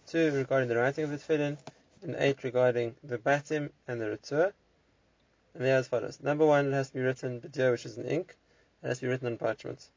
two 0.07 0.31
regarding 0.31 0.69
the 0.69 0.77
writing 0.77 1.03
of 1.03 1.11
the 1.11 1.17
tefillin, 1.17 1.59
and 2.05 2.15
eight 2.21 2.45
regarding 2.45 2.95
the 3.03 3.19
batim 3.19 3.71
and 3.89 4.01
the 4.01 4.05
retur. 4.05 4.53
And 5.55 5.65
they 5.65 5.73
are 5.73 5.79
as 5.79 5.89
follows. 5.89 6.21
Number 6.23 6.47
one, 6.47 6.67
it 6.67 6.73
has 6.73 6.87
to 6.91 6.95
be 6.95 7.01
written 7.01 7.41
b'dir, 7.41 7.73
which 7.73 7.85
is 7.85 7.99
in 7.99 8.07
ink. 8.07 8.37
It 8.85 8.87
has 8.87 9.01
to 9.01 9.07
be 9.07 9.09
written 9.09 9.27
on 9.27 9.39
parchment. 9.39 9.89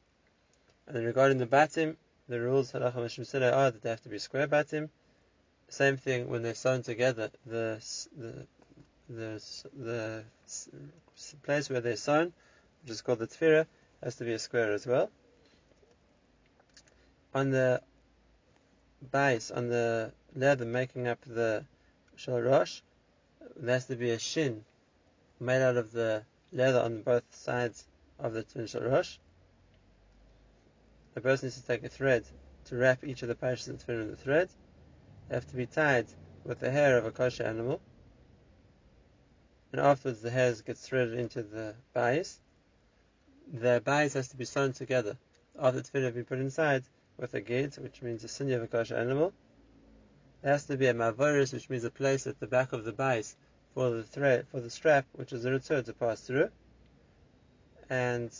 And 0.88 1.06
regarding 1.06 1.38
the 1.38 1.46
batim, 1.46 1.94
the 2.28 2.40
rules 2.40 2.72
halacha 2.72 2.96
mishum 2.96 3.32
are 3.36 3.70
that 3.70 3.80
they 3.80 3.90
have 3.90 4.02
to 4.02 4.08
be 4.08 4.18
square 4.18 4.48
batim. 4.48 4.88
Same 5.68 5.98
thing 5.98 6.28
when 6.28 6.42
they're 6.42 6.54
sewn 6.54 6.82
together. 6.82 7.30
The 7.46 7.80
the 8.16 8.48
the 9.08 9.42
the 9.76 10.24
place 11.42 11.70
where 11.70 11.80
they're 11.80 11.96
sewn, 11.96 12.32
which 12.82 12.90
is 12.90 13.02
called 13.02 13.18
the 13.18 13.26
tefira, 13.26 13.66
has 14.02 14.16
to 14.16 14.24
be 14.24 14.32
a 14.32 14.38
square 14.38 14.72
as 14.72 14.86
well. 14.86 15.10
On 17.34 17.50
the 17.50 17.82
base, 19.10 19.50
on 19.50 19.68
the 19.68 20.12
leather 20.34 20.64
making 20.64 21.08
up 21.08 21.20
the 21.24 21.64
shalosh, 22.16 22.82
there 23.56 23.74
has 23.74 23.86
to 23.86 23.96
be 23.96 24.10
a 24.10 24.18
shin 24.18 24.64
made 25.40 25.62
out 25.62 25.76
of 25.76 25.92
the 25.92 26.22
leather 26.52 26.80
on 26.80 27.02
both 27.02 27.22
sides 27.30 27.84
of 28.18 28.32
the 28.32 28.42
shalosh. 28.44 29.18
The 31.14 31.20
person 31.20 31.46
needs 31.46 31.60
to 31.60 31.66
take 31.66 31.84
a 31.84 31.88
thread 31.88 32.24
to 32.66 32.76
wrap 32.76 33.04
each 33.04 33.22
of 33.22 33.28
the 33.28 33.34
twin 33.34 34.00
in 34.00 34.10
the 34.10 34.16
thread. 34.16 34.48
They 35.28 35.34
have 35.34 35.46
to 35.48 35.56
be 35.56 35.66
tied 35.66 36.06
with 36.44 36.60
the 36.60 36.70
hair 36.70 36.98
of 36.98 37.06
a 37.06 37.10
kosher 37.10 37.44
animal. 37.44 37.80
And 39.72 39.80
afterwards 39.80 40.22
the 40.22 40.30
hairs 40.30 40.62
get 40.62 40.78
threaded 40.78 41.18
into 41.18 41.42
the 41.42 41.74
bias. 41.92 42.40
The 43.52 43.82
bias 43.84 44.14
has 44.14 44.28
to 44.28 44.36
be 44.36 44.44
sewn 44.44 44.72
together 44.72 45.16
after 45.58 45.80
the 45.80 45.82
tefillin 45.82 46.04
have 46.04 46.14
been 46.14 46.24
put 46.24 46.38
inside 46.38 46.84
with 47.16 47.34
a 47.34 47.40
gate, 47.40 47.76
which 47.78 48.00
means 48.00 48.24
a 48.24 48.28
sinew 48.28 48.56
of 48.56 48.62
a 48.62 48.66
kosher 48.66 48.96
animal. 48.96 49.32
There 50.40 50.52
has 50.52 50.66
to 50.66 50.76
be 50.76 50.86
a 50.86 50.94
mavoris, 50.94 51.52
which 51.52 51.68
means 51.68 51.84
a 51.84 51.90
place 51.90 52.26
at 52.26 52.38
the 52.38 52.46
back 52.46 52.72
of 52.72 52.84
the 52.84 52.92
base 52.92 53.36
for 53.74 53.90
the 53.90 54.04
thread, 54.04 54.46
for 54.50 54.60
the 54.60 54.70
strap, 54.70 55.06
which 55.12 55.32
is 55.32 55.42
the 55.42 55.50
ritzur 55.50 55.84
to 55.84 55.92
pass 55.92 56.20
through. 56.20 56.50
And 57.90 58.30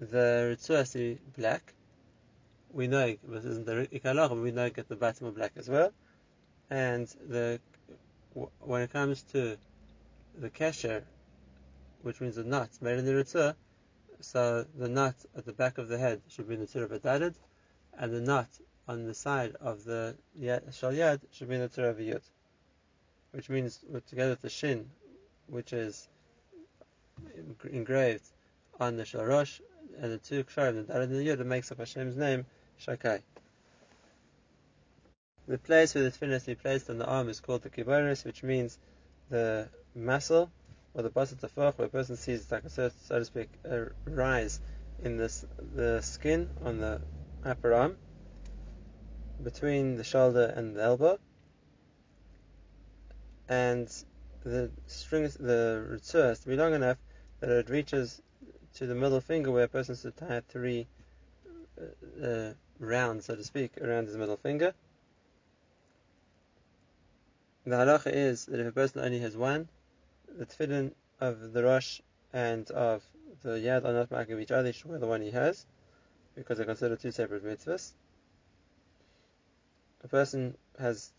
the 0.00 0.56
ritzur 0.56 0.76
has 0.76 0.92
to 0.92 0.98
be 0.98 1.20
black. 1.36 1.74
We 2.72 2.86
know 2.86 3.16
this 3.22 3.44
isn't 3.44 3.66
the 3.66 3.88
ikalach, 3.92 4.30
but 4.30 4.38
we 4.38 4.50
know 4.50 4.66
it 4.66 4.74
get 4.74 4.88
the 4.88 4.96
bottom 4.96 5.26
of 5.26 5.36
black 5.36 5.52
as 5.56 5.68
well. 5.68 5.92
And 6.68 7.06
the 7.28 7.60
when 8.60 8.82
it 8.82 8.92
comes 8.92 9.22
to 9.32 9.56
the 10.40 10.50
kesher, 10.50 11.02
which 12.02 12.20
means 12.20 12.36
the 12.36 12.44
knot 12.44 12.70
made 12.80 12.98
in 12.98 13.04
the 13.04 13.12
ritzur, 13.12 13.54
so 14.20 14.64
the 14.76 14.88
knot 14.88 15.14
at 15.36 15.44
the 15.44 15.52
back 15.52 15.78
of 15.78 15.88
the 15.88 15.98
head 15.98 16.20
should 16.28 16.48
be 16.48 16.54
in 16.54 16.60
the 16.60 16.66
tzur 16.66 16.84
of 16.84 17.34
and 17.98 18.12
the 18.12 18.20
knot 18.20 18.48
on 18.86 19.04
the 19.04 19.14
side 19.14 19.54
of 19.60 19.84
the 19.84 20.16
shal 20.72 20.92
yad 20.92 21.20
should 21.32 21.48
be 21.48 21.56
in 21.56 21.60
the 21.60 21.68
Torah 21.68 21.90
of 21.90 21.98
yud, 21.98 22.22
which 23.32 23.48
means 23.48 23.84
together 24.06 24.30
with 24.30 24.40
the 24.40 24.48
shin, 24.48 24.88
which 25.46 25.72
is 25.72 26.08
engraved 27.70 28.24
on 28.80 28.96
the 28.96 29.04
shal 29.04 29.24
rosh, 29.24 29.60
and 30.00 30.12
the 30.12 30.18
two 30.18 30.44
ksharim, 30.44 30.74
the 30.74 30.92
dad 30.92 31.02
and 31.02 31.12
the 31.12 31.26
yud, 31.26 31.40
it 31.40 31.46
makes 31.46 31.70
up 31.72 31.78
Hashem's 31.78 32.16
name, 32.16 32.46
Shakai. 32.80 33.20
The 35.46 35.58
place 35.58 35.94
where 35.94 36.04
the 36.04 36.10
tefillin 36.10 36.44
be 36.46 36.54
placed 36.54 36.90
on 36.90 36.98
the 36.98 37.06
arm 37.06 37.28
is 37.28 37.40
called 37.40 37.62
the 37.62 37.70
kibaris, 37.70 38.24
which 38.24 38.42
means 38.42 38.78
the 39.30 39.68
muscle 39.98 40.50
or 40.94 41.02
the 41.02 41.10
basat 41.10 41.40
tafach, 41.40 41.76
where 41.76 41.86
a 41.86 41.90
person 41.90 42.16
sees, 42.16 42.50
like 42.50 42.68
so 42.68 42.90
to 43.08 43.24
speak, 43.24 43.50
a 43.64 43.86
rise 44.06 44.60
in 45.02 45.16
this 45.16 45.44
the 45.74 46.00
skin 46.00 46.48
on 46.64 46.78
the 46.78 47.00
upper 47.44 47.74
arm 47.74 47.96
between 49.42 49.96
the 49.96 50.04
shoulder 50.04 50.52
and 50.56 50.74
the 50.74 50.82
elbow, 50.82 51.18
and 53.48 53.88
the 54.44 54.70
string, 54.86 55.24
the 55.38 55.86
ritzur 55.92 56.24
has 56.28 56.40
to 56.40 56.48
be 56.48 56.56
long 56.56 56.74
enough 56.74 56.98
that 57.40 57.50
it 57.50 57.70
reaches 57.70 58.20
to 58.74 58.86
the 58.86 58.94
middle 58.94 59.20
finger, 59.20 59.50
where 59.50 59.64
a 59.64 59.68
person 59.68 59.94
should 59.94 60.16
tie 60.16 60.42
three 60.48 60.86
uh, 61.80 62.26
uh, 62.26 62.52
rounds, 62.78 63.26
so 63.26 63.36
to 63.36 63.44
speak, 63.44 63.72
around 63.80 64.06
his 64.06 64.16
middle 64.16 64.36
finger. 64.36 64.74
The 67.64 67.76
halacha 67.76 68.12
is 68.12 68.46
that 68.46 68.60
if 68.60 68.66
a 68.66 68.72
person 68.72 69.02
only 69.02 69.18
has 69.20 69.36
one, 69.36 69.68
the 70.36 70.46
tefillin 70.46 70.92
of 71.20 71.52
the 71.52 71.62
rosh 71.62 72.00
and 72.32 72.70
of 72.70 73.02
the 73.42 73.50
yad 73.50 73.84
are 73.84 73.92
not 73.92 74.10
marking 74.10 74.40
each 74.40 74.50
other, 74.50 74.66
he 74.68 74.72
should 74.72 74.90
wear 74.90 74.98
the 74.98 75.06
one 75.06 75.22
he 75.22 75.30
has, 75.30 75.66
because 76.34 76.58
they're 76.58 76.66
considered 76.66 77.00
two 77.00 77.10
separate 77.10 77.44
mitzvahs. 77.44 77.92
A 80.04 80.08
person 80.08 80.56
has 80.78 81.12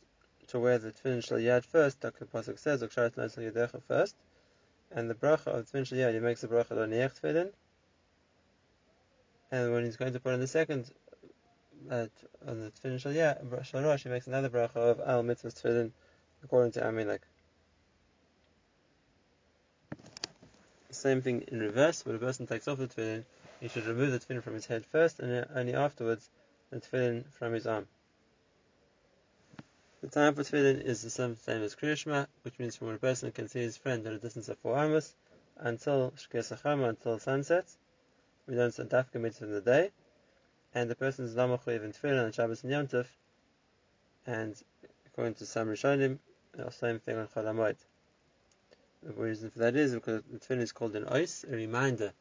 to 0.48 0.60
wear 0.60 0.78
the 0.78 0.92
tefillin 0.92 1.24
shel 1.24 1.38
yad 1.38 1.66
first, 1.66 2.04
like 2.04 2.18
the 2.18 2.26
pasuk 2.26 2.58
says, 2.60 2.82
"Uksharet 2.82 3.16
leisel 3.16 3.52
yadecha" 3.52 3.82
first, 3.84 4.16
and 4.92 5.10
the 5.10 5.16
bracha 5.16 5.48
of 5.48 5.66
tefillin 5.66 5.86
shel 5.86 5.98
yad, 5.98 6.14
he 6.14 6.20
makes 6.20 6.42
the 6.42 6.48
bracha 6.48 6.72
on 6.72 6.90
l'niech 6.90 7.20
tefillin, 7.20 7.52
and 9.52 9.74
when 9.74 9.84
he's 9.84 9.98
going 9.98 10.14
to 10.14 10.20
put 10.20 10.34
on 10.34 10.40
the 10.40 10.48
second, 10.48 10.92
uh, 11.90 12.08
on 12.48 12.60
the 12.60 12.72
tefillin 12.72 13.00
shel 13.00 13.14
yad, 13.14 13.66
shel 13.66 13.84
rosh, 13.84 14.04
he 14.04 14.10
makes 14.10 14.28
another 14.28 14.50
bracha 14.50 14.76
of 14.76 15.02
al 15.02 15.24
mitzvah 15.24 15.50
tefillin, 15.50 15.92
according 16.44 16.72
to 16.72 16.88
Amalek. 16.88 17.22
Same 21.00 21.22
thing 21.22 21.44
in 21.44 21.62
reverse, 21.62 22.06
when 22.06 22.18
a 22.18 22.20
person 22.20 22.46
takes 22.46 22.68
off 22.68 22.78
the 22.78 22.86
tefillin, 22.86 23.24
he 23.62 23.70
should 23.70 23.86
remove 23.86 24.12
the 24.12 24.20
tefillin 24.20 24.44
from 24.44 24.56
his 24.56 24.66
head 24.66 24.86
first, 24.86 25.22
and 25.22 25.48
only 25.56 25.74
afterwards 25.74 26.30
the 26.72 26.82
tefillin 26.82 27.24
from 27.32 27.54
his 27.54 27.66
arm. 27.66 27.88
The 30.02 30.10
time 30.10 30.36
for 30.36 30.44
tefillin 30.44 30.82
is 30.82 31.02
the 31.02 31.10
same, 31.10 31.38
same 31.38 31.64
as 31.64 31.74
Kriyashma, 31.74 32.28
which 32.42 32.60
means 32.60 32.76
from 32.76 32.88
when 32.88 32.98
a 32.98 33.00
person 33.00 33.32
can 33.32 33.48
see 33.48 33.62
his 33.62 33.78
friend 33.78 34.06
at 34.06 34.12
a 34.12 34.18
distance 34.18 34.50
of 34.50 34.58
four 34.58 34.78
amos 34.78 35.16
until 35.56 36.12
Shkesachama, 36.18 36.90
until 36.90 37.18
sunset. 37.18 37.74
We 38.46 38.56
don't 38.56 38.74
say 38.74 38.84
dafka 38.84 39.22
mitzvah 39.22 39.46
in 39.46 39.52
the 39.54 39.62
day, 39.62 39.92
and 40.76 40.90
the 40.90 40.96
person 40.96 41.24
is 41.24 41.34
lamachoyev 41.34 41.82
in 41.82 41.94
tefillin 41.94 42.26
on 42.26 42.34
Shabbos 42.34 42.64
and 42.64 42.74
Yom 42.74 42.88
Tov, 42.90 43.08
and 44.28 44.62
according 45.06 45.36
to 45.36 45.46
some 45.46 45.70
Rishonim, 45.70 46.20
the 46.52 46.70
same 46.72 47.00
thing 47.00 47.16
on 47.16 47.30
Chol 47.30 47.78
The 49.02 49.14
reason 49.14 49.50
for 49.50 49.60
that 49.60 49.78
is 49.78 49.94
because 49.94 50.24
the 50.24 50.40
tefillin 50.40 50.60
is 50.60 50.74
called 50.74 50.96
an 50.96 51.06
ois, 51.06 51.46
a 51.50 51.56
reminder 51.56 52.14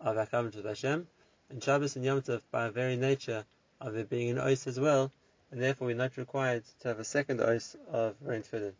of 0.00 0.16
our 0.16 0.26
covenant 0.26 0.56
with 0.56 0.64
Hashem, 0.64 1.06
and 1.50 1.62
Shabbos 1.62 1.94
and 1.94 2.04
Yom 2.04 2.22
Tov, 2.22 2.40
by 2.50 2.70
very 2.70 2.96
nature 2.96 3.44
of 3.80 3.96
it 3.96 4.08
being 4.08 4.30
an 4.30 4.38
ois 4.38 4.66
as 4.66 4.80
well, 4.80 5.12
and 5.50 5.60
therefore 5.60 5.88
we're 5.88 5.96
not 5.96 6.16
required 6.16 6.64
to 6.80 6.88
have 6.88 6.98
a 6.98 7.04
second 7.04 7.40
ois 7.40 7.76
of 7.88 8.20
wearing 8.22 8.42
tefillin. 8.42 8.72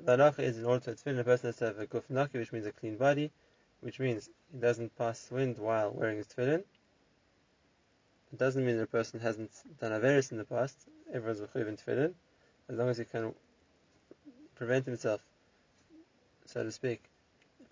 The 0.00 0.16
halacha 0.16 0.38
is 0.38 0.56
in 0.56 0.64
order 0.64 0.84
to 0.86 0.94
tefillin, 0.94 1.18
a 1.18 1.24
person 1.24 1.48
has 1.48 1.56
to 1.56 1.66
have 1.66 1.78
a 1.78 1.86
guf 1.86 2.08
naki, 2.08 2.38
which 2.38 2.52
means 2.52 2.66
a 2.66 2.72
clean 2.72 2.96
body, 2.96 3.30
which 3.80 4.00
means 4.00 4.30
he 4.50 4.58
doesn't 4.58 4.96
pass 4.96 5.30
wind 5.30 5.58
while 5.58 5.90
wearing 5.90 6.16
his 6.16 6.28
tefillin. 6.28 6.64
It 8.32 8.38
doesn't 8.38 8.64
mean 8.64 8.76
that 8.78 8.84
a 8.84 8.86
person 8.86 9.20
hasn't 9.20 9.52
done 9.80 9.92
a 9.92 10.00
averis 10.00 10.32
in 10.32 10.38
the 10.38 10.44
past. 10.44 10.76
Everyone's 11.12 11.40
mechuyev 11.40 11.68
in 11.68 11.76
tefillin, 11.76 12.14
as 12.68 12.76
long 12.76 12.88
as 12.88 12.98
he 12.98 13.04
can 13.04 13.34
prevent 14.54 14.86
himself, 14.86 15.20
so 16.56 16.62
to 16.62 16.72
speak, 16.72 17.02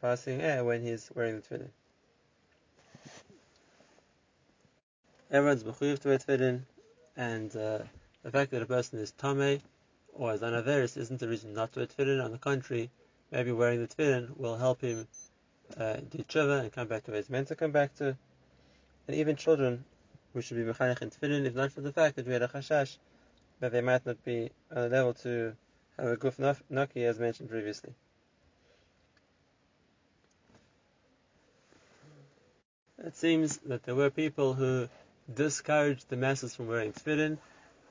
passing 0.03 0.43
air 0.43 0.63
when 0.63 0.83
he's 0.83 1.11
wearing 1.15 1.37
the 1.37 1.41
tefillin. 1.41 1.71
Everyone's 5.31 5.65
mechuyev 5.65 6.01
to 6.01 6.09
wear 6.09 6.19
tefillin, 6.19 6.61
and 7.17 7.57
uh, 7.57 7.79
the 8.23 8.31
fact 8.31 8.51
that 8.51 8.61
a 8.61 8.67
person 8.67 8.99
is 8.99 9.13
tame 9.13 9.61
or 10.13 10.37
done 10.37 10.53
isn't 10.53 11.23
a 11.23 11.27
reason 11.27 11.55
not 11.55 11.73
to 11.73 11.81
wear 11.81 11.87
tefillin. 11.87 12.23
On 12.23 12.31
the 12.31 12.37
contrary, 12.37 12.91
maybe 13.33 13.53
wearing 13.53 13.81
the 13.81 13.87
tefillin 13.87 14.37
will 14.37 14.59
help 14.59 14.83
him 14.83 15.09
uh, 15.79 15.95
do 16.11 16.19
tshuva 16.19 16.61
and 16.61 16.71
come 16.71 16.87
back 16.87 17.05
to 17.05 17.11
where 17.11 17.21
he's 17.21 17.31
meant 17.31 17.49
to 17.49 17.57
come 17.57 17.73
back 17.73 17.95
to. 17.95 18.19
And 19.09 19.17
even 19.17 19.35
children, 19.35 19.87
we 20.35 20.43
should 20.43 20.59
be 20.59 20.71
mechanech 20.71 21.01
in 21.01 21.09
tefillin, 21.09 21.47
if 21.47 21.55
not 21.55 21.73
for 21.73 21.81
the 21.81 21.93
fact 21.93 22.17
that 22.17 22.27
we 22.27 22.35
had 22.35 22.43
a 22.43 22.49
chashash 22.49 22.99
that 23.61 23.73
they 23.73 23.81
might 23.81 24.05
not 24.05 24.23
be 24.27 24.51
on 24.71 24.77
a 24.77 24.89
level 24.89 25.15
to 25.15 25.57
have 25.97 26.09
a 26.09 26.17
guf 26.19 26.61
naki, 26.69 27.07
as 27.07 27.19
mentioned 27.19 27.49
previously. 27.49 27.95
It 33.07 33.17
seems 33.17 33.59
that 33.67 33.83
there 33.83 33.95
were 33.95 34.09
people 34.09 34.55
who 34.55 34.89
discouraged 35.33 36.09
the 36.09 36.17
masses 36.17 36.57
from 36.57 36.69
wearing 36.69 36.95
tefillin 36.95 37.37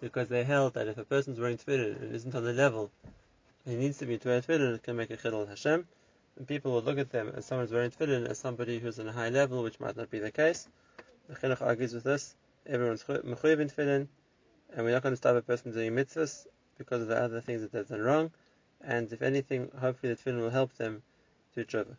because 0.02 0.28
they 0.28 0.44
held 0.44 0.74
that 0.74 0.88
if 0.88 0.98
a 0.98 1.04
person's 1.04 1.40
wearing 1.40 1.58
tefillin 1.58 2.02
and 2.02 2.16
isn't 2.16 2.34
on 2.34 2.44
the 2.44 2.52
level 2.52 2.90
he 3.64 3.76
needs 3.76 4.00
to 4.00 4.08
be 4.08 4.18
to 4.18 4.28
wear 4.28 4.42
tefillin, 4.42 4.74
it 4.74 4.82
can 4.82 4.96
make 4.96 5.12
a 5.12 5.18
chilul 5.18 5.48
Hashem. 5.48 5.88
And 6.36 6.48
people 6.48 6.74
would 6.74 6.86
look 6.86 6.98
at 6.98 7.12
them 7.12 7.32
as 7.36 7.46
someone's 7.46 7.72
wearing 7.72 7.92
tefillin 7.92 8.28
as 8.28 8.40
somebody 8.40 8.80
who's 8.80 9.00
on 9.00 9.08
a 9.08 9.12
high 9.12 9.30
level, 9.30 9.62
which 9.62 9.80
might 9.80 9.96
not 9.96 10.10
be 10.10 10.18
the 10.18 10.32
case. 10.32 10.68
The 11.30 11.36
chinuch 11.36 11.62
argues 11.62 11.94
with 11.94 12.04
this. 12.04 12.36
Everyone's 12.66 13.04
mechuyev 13.04 13.60
in 13.60 13.70
tefillin, 13.70 14.08
and 14.74 14.84
we're 14.84 14.94
not 14.94 15.04
going 15.04 15.14
to 15.14 15.18
stop 15.18 15.36
a 15.36 15.44
person 15.44 15.72
doing 15.72 15.94
mitzvahs 15.94 16.48
because 16.80 17.04
of 17.04 17.08
the 17.08 17.22
other 17.22 17.40
things 17.40 17.62
that 17.62 17.72
they've 17.72 17.88
done 17.88 18.02
wrong. 18.02 18.32
And 18.82 19.14
if 19.14 19.22
anything, 19.22 19.70
hopefully 19.80 20.14
the 20.14 20.20
tefillin 20.20 20.42
will 20.42 20.50
help 20.50 20.74
them 20.74 21.04
do 21.56 21.64
tshuva. 21.64 21.96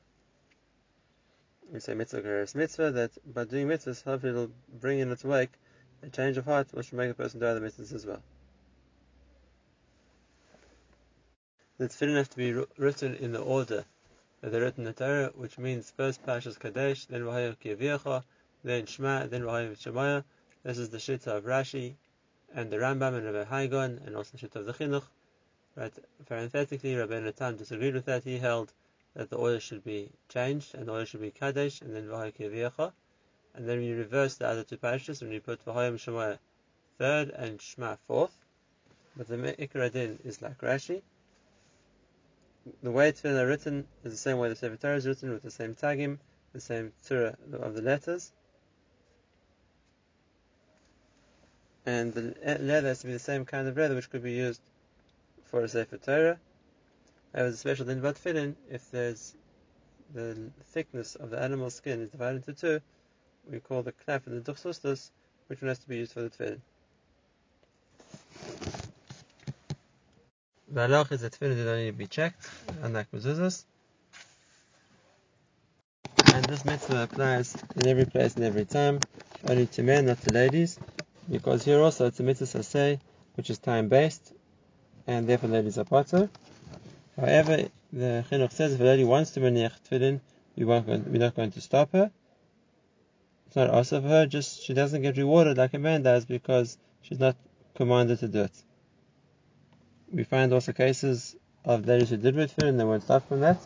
We 1.74 1.80
say 1.80 1.92
mitzvah 1.92 2.22
gereres 2.22 2.54
mitzvah 2.54 2.92
that 2.92 3.10
by 3.34 3.42
doing 3.42 3.66
mitzvahs, 3.66 4.04
hopefully 4.04 4.30
it'll 4.30 4.52
bring 4.80 5.00
in 5.00 5.10
its 5.10 5.24
wake 5.24 5.50
a 6.04 6.08
change 6.08 6.36
of 6.36 6.44
heart, 6.44 6.68
which 6.70 6.92
will 6.92 6.98
make 6.98 7.10
a 7.10 7.14
person 7.14 7.40
do 7.40 7.46
other 7.46 7.60
mitzvahs 7.60 7.92
as 7.92 8.06
well. 8.06 8.22
The 11.78 11.88
tefillin 11.88 12.16
have 12.16 12.30
to 12.30 12.36
be 12.36 12.52
written 12.78 13.16
in 13.16 13.32
the 13.32 13.40
order 13.40 13.84
that 14.40 14.50
they're 14.50 14.60
written 14.60 14.86
in 14.86 14.92
the 14.94 15.04
Torah, 15.04 15.32
which 15.34 15.58
means 15.58 15.90
first 15.90 16.24
Pashas 16.24 16.60
Kadesh, 16.60 17.06
then 17.06 17.22
Vahayim 17.22 17.56
Kiyaviyacha, 17.56 18.22
then 18.62 18.86
Shema, 18.86 19.26
then 19.26 19.42
Vahayim 19.42 19.76
Shemaya. 19.76 20.22
This 20.62 20.78
is 20.78 20.90
the 20.90 20.98
Shitta 20.98 21.38
of 21.38 21.44
Rashi 21.44 21.94
and 22.54 22.70
the 22.70 22.76
Rambam 22.76 23.16
and 23.16 23.24
Rabbi 23.24 23.42
Hai 23.42 23.66
Gaon, 23.66 24.00
and 24.06 24.14
also 24.14 24.36
the 24.36 24.46
Shitta 24.46 24.60
of 24.60 24.66
the 24.66 24.74
Chinuch. 24.74 25.02
Right, 25.74 25.92
parenthetically, 26.26 26.94
Rabbeinu 26.94 27.34
Tam 27.34 27.56
disagreed 27.56 27.94
with 27.94 28.04
that. 28.04 28.22
He 28.22 28.38
held 28.38 28.72
that 29.14 29.30
the 29.30 29.36
order 29.36 29.60
should 29.60 29.84
be 29.84 30.10
changed, 30.28 30.74
and 30.74 30.86
the 30.88 30.92
order 30.92 31.06
should 31.06 31.20
be 31.20 31.30
Kadesh, 31.30 31.80
and 31.80 31.94
then 31.94 32.06
Vahayim 32.06 32.34
Kiyaviyacha. 32.34 32.92
And 33.54 33.68
then 33.68 33.82
you 33.82 33.96
reverse 33.96 34.36
the 34.36 34.48
other 34.48 34.64
two 34.64 34.76
parashas, 34.76 35.22
and 35.22 35.32
you 35.32 35.40
put 35.40 35.64
Vahayim 35.64 35.94
Shemaya 35.94 36.38
third 36.98 37.30
and 37.30 37.60
Shema 37.60 37.96
fourth. 38.06 38.36
But 39.16 39.28
the 39.28 39.36
Ikra 39.36 40.18
is 40.24 40.42
like 40.42 40.58
Rashi 40.58 41.02
the 42.82 42.90
way 42.90 43.12
are 43.24 43.46
written 43.46 43.86
is 44.04 44.12
the 44.12 44.18
same 44.18 44.38
way 44.38 44.48
the 44.48 44.56
Sefer 44.56 44.76
Torah 44.76 44.96
is 44.96 45.06
written, 45.06 45.30
with 45.30 45.42
the 45.42 45.50
same 45.50 45.74
tagim, 45.74 46.18
the 46.52 46.60
same 46.60 46.92
tura 47.06 47.36
of 47.52 47.74
the 47.74 47.82
letters. 47.82 48.32
And 51.86 52.14
the 52.14 52.34
leather 52.60 52.88
has 52.88 53.00
to 53.00 53.06
be 53.06 53.12
the 53.12 53.18
same 53.18 53.44
kind 53.44 53.68
of 53.68 53.76
leather 53.76 53.94
which 53.94 54.08
could 54.08 54.22
be 54.22 54.32
used 54.32 54.62
for 55.44 55.60
a 55.60 55.68
Sefer 55.68 55.98
Torah. 55.98 56.38
However, 57.34 57.48
a 57.48 57.56
special 57.56 57.84
thing 57.84 57.98
about 57.98 58.14
tefillin, 58.14 58.54
if 58.70 58.88
there's 58.92 59.34
the 60.14 60.50
thickness 60.72 61.16
of 61.16 61.30
the 61.30 61.40
animal 61.40 61.68
skin 61.68 62.00
is 62.00 62.10
divided 62.10 62.36
into 62.36 62.52
two, 62.52 62.80
we 63.50 63.58
call 63.58 63.82
the 63.82 63.92
klaf 63.92 64.26
and 64.26 64.40
the 64.40 64.52
duchsustus, 64.52 65.10
which 65.48 65.60
one 65.60 65.68
has 65.68 65.80
to 65.80 65.88
be 65.88 65.96
used 65.96 66.12
for 66.12 66.22
the 66.22 66.30
tefillin. 66.30 66.60
The 70.68 70.80
halach 70.80 71.10
is 71.10 71.22
that 71.22 71.32
tefillin 71.32 71.56
do 71.56 71.64
not 71.64 71.76
need 71.76 71.86
to 71.86 71.92
be 71.92 72.06
checked, 72.06 72.48
unlike 72.82 73.10
mezuzahs. 73.10 73.64
And 76.32 76.44
this 76.44 76.64
mitzvah 76.64 77.02
applies 77.02 77.56
in 77.76 77.86
every 77.88 78.06
place 78.06 78.34
and 78.36 78.44
every 78.44 78.64
time, 78.64 79.00
only 79.48 79.66
to 79.66 79.82
men, 79.82 80.06
not 80.06 80.20
to 80.22 80.32
ladies, 80.32 80.78
because 81.28 81.64
here 81.64 81.80
also 81.80 82.06
it's 82.06 82.20
a 82.20 82.22
mitzvah 82.22 82.62
say, 82.62 83.00
which 83.34 83.50
is 83.50 83.58
time 83.58 83.88
based, 83.88 84.32
and 85.08 85.28
therefore 85.28 85.50
ladies 85.50 85.78
are 85.78 85.84
potter. 85.84 86.30
However, 87.16 87.68
the 87.92 88.24
chinuch 88.30 88.52
says 88.52 88.74
if 88.74 88.80
a 88.80 88.84
lady 88.84 89.04
wants 89.04 89.30
to 89.32 89.40
maniach 89.40 89.72
tefillin, 89.88 90.20
we 90.56 90.64
won't, 90.64 90.86
we're 90.86 91.18
not 91.18 91.34
going 91.34 91.50
to 91.52 91.60
stop 91.60 91.92
her. 91.92 92.10
It's 93.46 93.56
not 93.56 93.70
also 93.70 94.00
for 94.00 94.08
her, 94.08 94.26
just 94.26 94.62
she 94.62 94.74
doesn't 94.74 95.02
get 95.02 95.16
rewarded 95.16 95.56
like 95.58 95.74
a 95.74 95.78
man 95.78 96.02
does 96.02 96.24
because 96.24 96.78
she's 97.02 97.20
not 97.20 97.36
commanded 97.74 98.18
to 98.20 98.28
do 98.28 98.42
it 98.42 98.64
we 100.14 100.22
find 100.24 100.52
also 100.52 100.72
cases 100.72 101.36
of 101.64 101.86
ladies 101.86 102.10
who 102.10 102.16
did 102.16 102.36
with 102.36 102.56
and 102.58 102.78
they 102.78 102.84
weren't 102.84 103.02
stopped 103.02 103.28
from 103.28 103.40
that. 103.40 103.58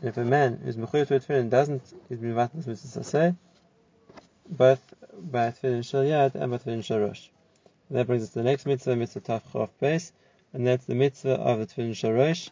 And 0.00 0.08
If 0.10 0.16
a 0.18 0.24
man 0.24 0.60
who's 0.62 0.76
mechuyev 0.76 1.08
to 1.08 1.20
tefillin 1.20 1.48
doesn't, 1.48 1.82
he's 2.08 2.18
been 2.18 2.34
vatnas 2.34 2.66
mitzvah 2.66 3.36
both 4.48 4.94
by 5.14 5.50
tefillin 5.50 5.84
shel 5.84 6.02
yad 6.02 6.34
and 6.34 6.50
by 6.50 6.58
tefillin 6.58 6.84
shel 6.84 7.00
rosh. 7.00 7.28
That 7.90 8.06
brings 8.06 8.24
us 8.24 8.30
to 8.30 8.40
the 8.40 8.44
next 8.44 8.66
mitzvah, 8.66 8.96
mitzvah 8.96 9.20
taf 9.20 9.42
chof 9.52 9.70
Beis, 9.80 10.12
and 10.52 10.66
that's 10.66 10.84
the 10.86 10.94
mitzvah 10.94 11.34
of 11.34 11.58
the 11.58 11.66
tefillin 11.66 11.94
shel 11.94 12.12
rosh, 12.12 12.48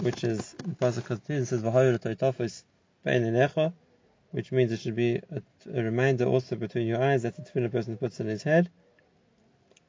which 0.00 0.24
is 0.24 0.54
the 0.58 0.74
pasuk 0.74 1.04
continues 1.04 1.50
says 1.50 1.62
v'hayu 1.62 1.94
l'toitafos 1.94 2.64
bein 3.04 3.22
enecha, 3.22 3.72
which 4.32 4.50
means 4.50 4.72
it 4.72 4.80
should 4.80 4.96
be 4.96 5.16
a, 5.16 5.42
a, 5.72 5.82
reminder 5.82 6.24
also 6.24 6.56
between 6.56 6.86
your 6.86 7.02
eyes 7.02 7.22
that 7.22 7.36
the 7.36 7.42
tefillin 7.42 7.70
person 7.70 7.96
puts 7.96 8.18
in 8.20 8.26
his 8.26 8.42
head. 8.42 8.68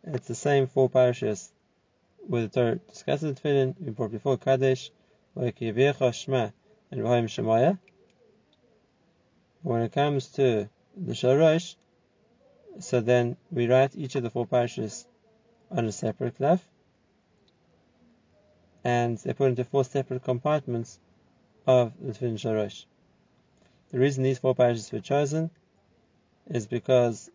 It's 0.03 0.27
the 0.27 0.35
same 0.35 0.67
four 0.67 0.89
parashas 0.89 1.49
where 2.27 2.43
the 2.43 2.49
Torah 2.49 2.75
discusses 2.75 3.33
the 3.33 3.41
tefillin, 3.41 3.75
we 3.79 3.91
brought 3.91 4.11
before 4.11 4.37
Kadesh, 4.37 4.91
like 5.35 5.59
Yevecha 5.59 6.13
Shema 6.13 6.49
and 6.91 7.03
Rahim 7.03 7.27
Shemaya. 7.27 7.79
When 9.63 9.81
it 9.81 9.91
comes 9.91 10.27
to 10.33 10.69
the 10.95 11.13
Shalosh, 11.13 11.75
so 12.79 13.01
then 13.01 13.37
we 13.51 13.67
write 13.67 13.95
each 13.95 14.15
of 14.15 14.23
the 14.23 14.29
four 14.29 14.45
parashas 14.45 15.05
on 15.71 15.85
a 15.85 15.91
separate 15.91 16.37
cloth, 16.37 16.67
and 18.83 19.17
they're 19.19 19.33
put 19.33 19.49
into 19.49 19.63
four 19.63 19.83
separate 19.83 20.23
compartments 20.23 20.99
of 21.65 21.93
the 22.01 22.13
Tefillin 22.13 22.35
Shalosh. 22.35 22.85
The 23.91 23.99
reason 23.99 24.23
these 24.23 24.39
four 24.39 24.55
parashas 24.55 24.91
were 24.91 24.99
chosen 24.99 25.49
is 26.47 26.67
because 26.67 27.29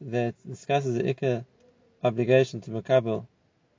that 0.00 0.34
discusses 0.48 0.94
the 0.94 1.02
Ikka 1.02 1.44
obligation 2.02 2.60
to 2.62 2.70
Makabel 2.70 3.26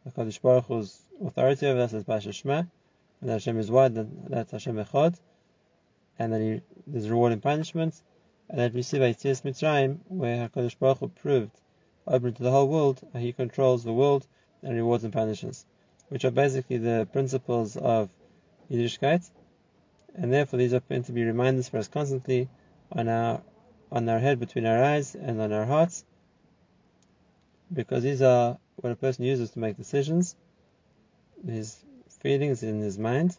HaKadosh 0.08 0.42
Baruch 0.42 0.66
Hu's 0.66 1.02
authority 1.24 1.66
over 1.68 1.82
us 1.82 1.94
as 1.94 2.04
Pasha 2.04 2.32
Shema, 2.32 2.64
and 3.22 3.30
that 3.30 3.34
Hashem 3.34 3.58
is 3.58 3.72
one, 3.72 3.94
that 3.96 4.30
that's 4.30 4.52
Hashem 4.52 4.76
Echad, 4.76 5.20
and 6.20 6.34
that 6.34 6.42
he, 6.42 6.62
there's 6.86 7.10
reward 7.10 7.32
and 7.32 7.42
punishment, 7.42 8.02
and 8.50 8.60
that 8.60 8.74
we 8.74 8.84
see 8.84 9.00
by 9.00 9.14
Yitzias 9.14 9.42
Mitzrayim, 9.42 10.00
where 10.08 10.48
HaKadosh 10.50 10.78
Baruch 10.78 11.00
Hu 11.00 11.08
proved, 11.08 11.60
open 12.06 12.34
to 12.34 12.44
the 12.44 12.52
whole 12.52 12.68
world, 12.68 13.02
how 13.14 13.20
he 13.20 13.34
controls 13.34 13.84
the 13.84 13.94
world, 13.94 14.28
and 14.62 14.76
rewards 14.76 15.04
and 15.04 15.14
punishes, 15.14 15.66
which 16.10 16.26
are 16.26 16.32
basically 16.32 16.78
the 16.78 17.08
principles 17.12 17.76
of 17.78 18.10
Yiddishkeit, 18.72 19.30
and 20.16 20.32
therefore 20.32 20.60
these 20.60 20.74
are 20.74 20.82
meant 20.90 21.06
to 21.06 21.12
be 21.12 21.24
reminders 21.24 21.70
for 21.70 21.78
us 21.78 21.88
constantly 21.88 22.50
on 22.92 23.08
our 23.08 23.42
on 23.92 24.10
our 24.10 24.20
head 24.20 24.40
between 24.40 24.66
our 24.66 24.84
eyes 24.84 25.16
and 25.16 25.40
on 25.42 25.52
our 25.54 25.66
hearts, 25.66 26.04
because 27.72 28.04
these 28.04 28.22
are 28.22 28.58
what 28.78 28.92
a 28.92 28.96
person 28.96 29.24
uses 29.24 29.52
to 29.52 29.60
make 29.60 29.78
decisions, 29.78 30.36
his 31.46 31.78
feelings 32.20 32.64
in 32.64 32.82
his 32.82 32.98
mind, 32.98 33.38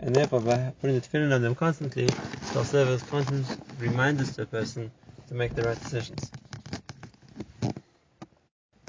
and 0.00 0.14
therefore 0.14 0.40
by 0.40 0.72
putting 0.80 0.96
the 0.96 1.02
tefillin 1.02 1.32
on 1.32 1.42
them 1.42 1.54
constantly, 1.54 2.08
they'll 2.52 2.64
serve 2.64 2.88
as 2.88 3.02
constant 3.04 3.46
reminders 3.78 4.34
to 4.36 4.42
a 4.42 4.46
person 4.46 4.90
to 5.28 5.34
make 5.34 5.54
the 5.54 5.62
right 5.62 5.80
decisions. 5.80 6.30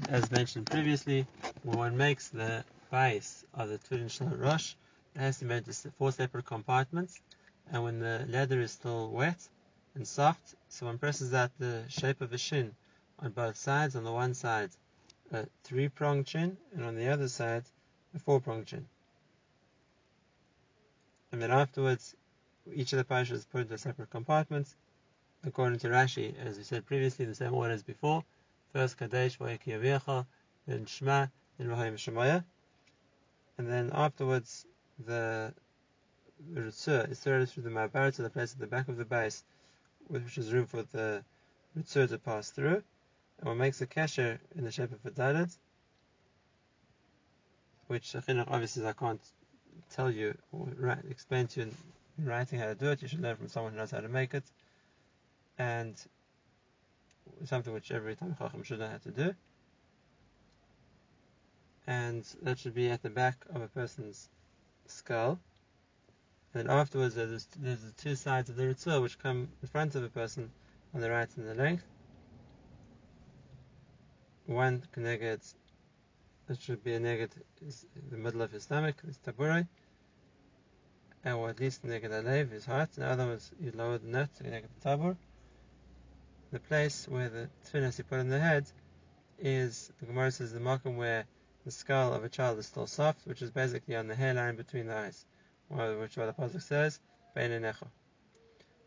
As 0.08 0.32
mentioned 0.32 0.68
previously, 0.68 1.26
when 1.64 1.78
one 1.78 1.98
makes 1.98 2.30
the 2.30 2.64
base 2.92 3.46
of 3.54 3.70
the 3.70 4.10
shel 4.10 4.28
rosh, 4.28 4.76
it 5.16 5.20
has 5.20 5.40
to 5.40 5.46
be 5.46 5.50
made 5.50 5.68
into 5.68 5.92
four 5.98 6.12
separate 6.12 6.46
compartments, 6.46 7.20
and 7.72 7.84
when 7.84 8.00
the 8.00 8.26
leather 8.28 8.60
is 8.60 8.72
still 8.72 9.10
wet 9.10 9.48
and 9.96 10.08
soft, 10.08 10.56
so 10.70 10.86
one 10.86 10.98
presses 10.98 11.34
out 11.34 11.52
the 11.58 11.84
shape 11.88 12.22
of 12.22 12.34
a 12.34 12.38
shin 12.38 12.76
on 13.20 13.32
both 13.32 13.56
sides. 13.56 13.96
On 13.96 14.04
the 14.04 14.12
one 14.12 14.34
side, 14.34 14.70
a 15.32 15.48
three-pronged 15.64 16.26
chin, 16.26 16.58
and 16.74 16.84
on 16.84 16.96
the 16.96 17.08
other 17.08 17.28
side, 17.28 17.64
a 18.14 18.20
four-pronged 18.20 18.68
chin. 18.68 18.86
And 21.32 21.42
then 21.42 21.52
afterwards, 21.52 22.16
each 22.74 22.94
of 22.94 22.98
the 22.98 23.06
parashas 23.06 23.32
is 23.32 23.46
put 23.46 23.62
into 23.62 23.78
separate 23.78 24.10
compartments, 24.10 24.76
according 25.46 25.80
to 25.80 25.88
Rashi, 25.88 26.36
as 26.46 26.58
we 26.58 26.64
said 26.64 26.86
previously, 26.86 27.24
in 27.24 27.32
the 27.32 27.36
same 27.36 27.54
order 27.54 27.74
as 27.74 27.84
before. 27.84 28.24
First 28.74 28.98
Kadesh, 28.98 29.38
Vayeki 29.38 30.26
then 30.68 30.86
Shema, 30.86 31.28
then 31.58 31.70
Rahim 31.70 31.96
Shemaya. 31.96 32.44
And 33.62 33.70
then 33.70 33.92
afterwards, 33.94 34.66
the 35.06 35.54
Ritzur 36.52 37.12
is 37.12 37.20
thrown 37.20 37.46
through 37.46 37.62
the 37.62 37.70
Ma'abar 37.70 38.12
to 38.16 38.24
the 38.24 38.30
place 38.32 38.54
at 38.54 38.60
the 38.60 38.66
back 38.66 38.88
of 38.88 38.98
the 38.98 39.06
base, 39.06 39.44
which 40.08 40.36
is 40.40 40.52
room 40.52 40.66
for 40.66 40.82
the 40.92 41.24
Ritzur 41.78 42.10
to 42.10 42.18
pass 42.18 42.50
through. 42.50 42.82
And 43.38 43.48
one 43.48 43.60
makes 43.60 43.80
a 43.80 43.86
kasher 43.86 44.40
in 44.56 44.64
the 44.64 44.72
shape 44.72 44.92
of 44.92 45.06
a 45.06 45.12
dalet, 45.12 45.56
which 47.86 48.16
obviously 48.16 48.84
I 48.84 48.94
can't 48.94 49.22
tell 49.92 50.10
you 50.10 50.36
or 50.52 50.68
write, 50.76 51.06
explain 51.12 51.46
to 51.50 51.60
you 51.60 51.72
in 52.18 52.26
writing 52.26 52.58
how 52.58 52.66
to 52.66 52.74
do 52.74 52.90
it. 52.90 53.04
You 53.04 53.10
should 53.10 53.22
learn 53.22 53.36
from 53.36 53.48
someone 53.48 53.74
who 53.74 53.78
knows 53.78 53.92
how 53.92 54.00
to 54.00 54.10
make 54.10 54.34
it. 54.34 54.44
And 55.60 55.94
something 57.46 57.72
which 57.72 57.92
every 57.92 58.16
time 58.16 58.36
Chacham 58.40 58.64
should 58.64 58.80
know 58.80 58.88
how 58.88 58.98
to 58.98 59.12
do. 59.12 59.36
And 61.92 62.24
that 62.44 62.58
should 62.58 62.74
be 62.74 62.90
at 62.90 63.04
the 63.04 63.10
back 63.10 63.44
of 63.54 63.62
a 63.62 63.68
person's 63.68 64.30
skull. 64.88 65.38
And 66.54 66.70
then 66.70 66.70
afterwards, 66.70 67.16
there's, 67.16 67.50
there's 67.60 67.82
the 67.82 67.92
two 67.92 68.16
sides 68.16 68.50
of 68.50 68.56
the 68.56 68.64
ritzur 68.64 69.02
which 69.02 69.20
come 69.20 69.50
in 69.62 69.68
front 69.68 69.96
of 69.96 70.04
a 70.06 70.08
person 70.08 70.50
on 70.94 71.02
the 71.02 71.10
right 71.10 71.28
and 71.36 71.46
the 71.46 71.54
length. 71.54 71.84
One 74.46 74.84
connected, 74.94 75.42
it 76.48 76.62
should 76.62 76.82
be 76.82 76.94
a 76.94 77.00
neged 77.02 77.32
is 77.62 77.86
the 78.10 78.18
middle 78.18 78.42
of 78.42 78.54
his 78.54 78.64
stomach, 78.64 78.96
his 79.06 79.18
tabure, 79.18 79.68
or 81.26 81.50
at 81.50 81.60
least 81.60 81.86
neged 81.86 82.10
alev, 82.10 82.52
his 82.52 82.64
heart. 82.64 82.98
In 82.98 83.04
other 83.04 83.26
words, 83.26 83.52
you 83.60 83.74
lower 83.76 83.98
the 83.98 84.08
nut 84.08 84.30
to 84.38 84.44
neged 84.46 84.70
the 84.80 84.90
tabur. 84.90 85.18
The 86.54 86.60
place 86.62 87.06
where 87.10 87.28
the 87.28 87.50
tefillin 87.66 87.98
you 87.98 88.06
put 88.06 88.20
on 88.20 88.30
the 88.30 88.40
head 88.40 88.72
is 89.40 89.92
the 90.00 90.06
Gemara 90.06 90.32
says 90.32 90.54
the 90.54 90.62
markham 90.62 90.96
where 90.96 91.26
the 91.66 91.72
skull 91.72 92.14
of 92.14 92.24
a 92.24 92.30
child 92.30 92.58
is 92.60 92.66
still 92.66 92.88
soft, 92.88 93.26
which 93.26 93.42
is 93.42 93.52
basically 93.52 93.96
on 93.96 94.08
the 94.08 94.16
hairline 94.16 94.56
between 94.56 94.88
the 94.88 94.96
eyes 94.96 95.26
which 95.72 96.18
what 96.18 96.26
the 96.26 96.34
pasuk 96.34 96.62
says, 96.62 97.00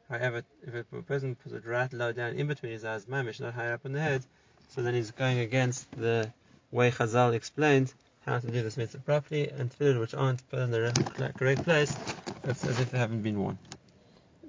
However, 0.08 0.42
if 0.66 0.74
a 0.92 1.02
person 1.02 1.34
puts 1.34 1.54
it 1.54 1.64
right 1.64 1.90
low 1.92 2.12
down 2.12 2.34
in 2.34 2.46
between 2.46 2.72
his 2.72 2.84
eyes, 2.84 3.06
mamish, 3.06 3.40
not 3.40 3.54
higher 3.54 3.72
up 3.72 3.86
on 3.86 3.92
the 3.92 4.00
head, 4.00 4.22
so 4.68 4.82
then 4.82 4.94
he's 4.94 5.10
going 5.12 5.38
against 5.38 5.90
the 5.92 6.30
way 6.70 6.90
Chazal 6.90 7.32
explained 7.32 7.92
how 8.26 8.38
to 8.38 8.46
do 8.46 8.62
this 8.62 8.76
mitzvah 8.76 8.98
properly, 8.98 9.48
and 9.48 9.70
tefillin 9.70 9.98
which 9.98 10.14
aren't 10.14 10.46
put 10.50 10.58
in 10.60 10.70
the 10.70 11.32
correct 11.38 11.64
place, 11.64 11.96
it's 12.44 12.64
as 12.66 12.80
if 12.80 12.90
they 12.90 12.98
haven't 12.98 13.22
been 13.22 13.40
worn. 13.40 13.58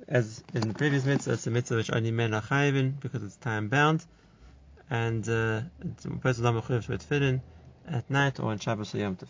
As 0.07 0.43
in 0.53 0.67
the 0.67 0.73
previous 0.73 1.05
mitzvah, 1.05 1.33
it's 1.33 1.47
a 1.47 1.51
mitzvah 1.51 1.77
which 1.77 1.91
only 1.91 2.11
men 2.11 2.33
are 2.33 2.41
chayivin 2.41 2.99
because 2.99 3.23
it's 3.23 3.37
time 3.37 3.69
bound, 3.69 4.05
and 4.89 5.27
uh, 5.29 5.61
a 6.03 6.17
person 6.17 6.43
not 6.43 6.67
to 6.67 6.79
tefillin 6.79 7.39
at 7.87 8.09
night 8.09 8.39
or 8.39 8.51
on 8.51 8.59
Shabbos 8.59 8.95
or 8.95 8.99
Yom 8.99 9.15
Tov. 9.17 9.27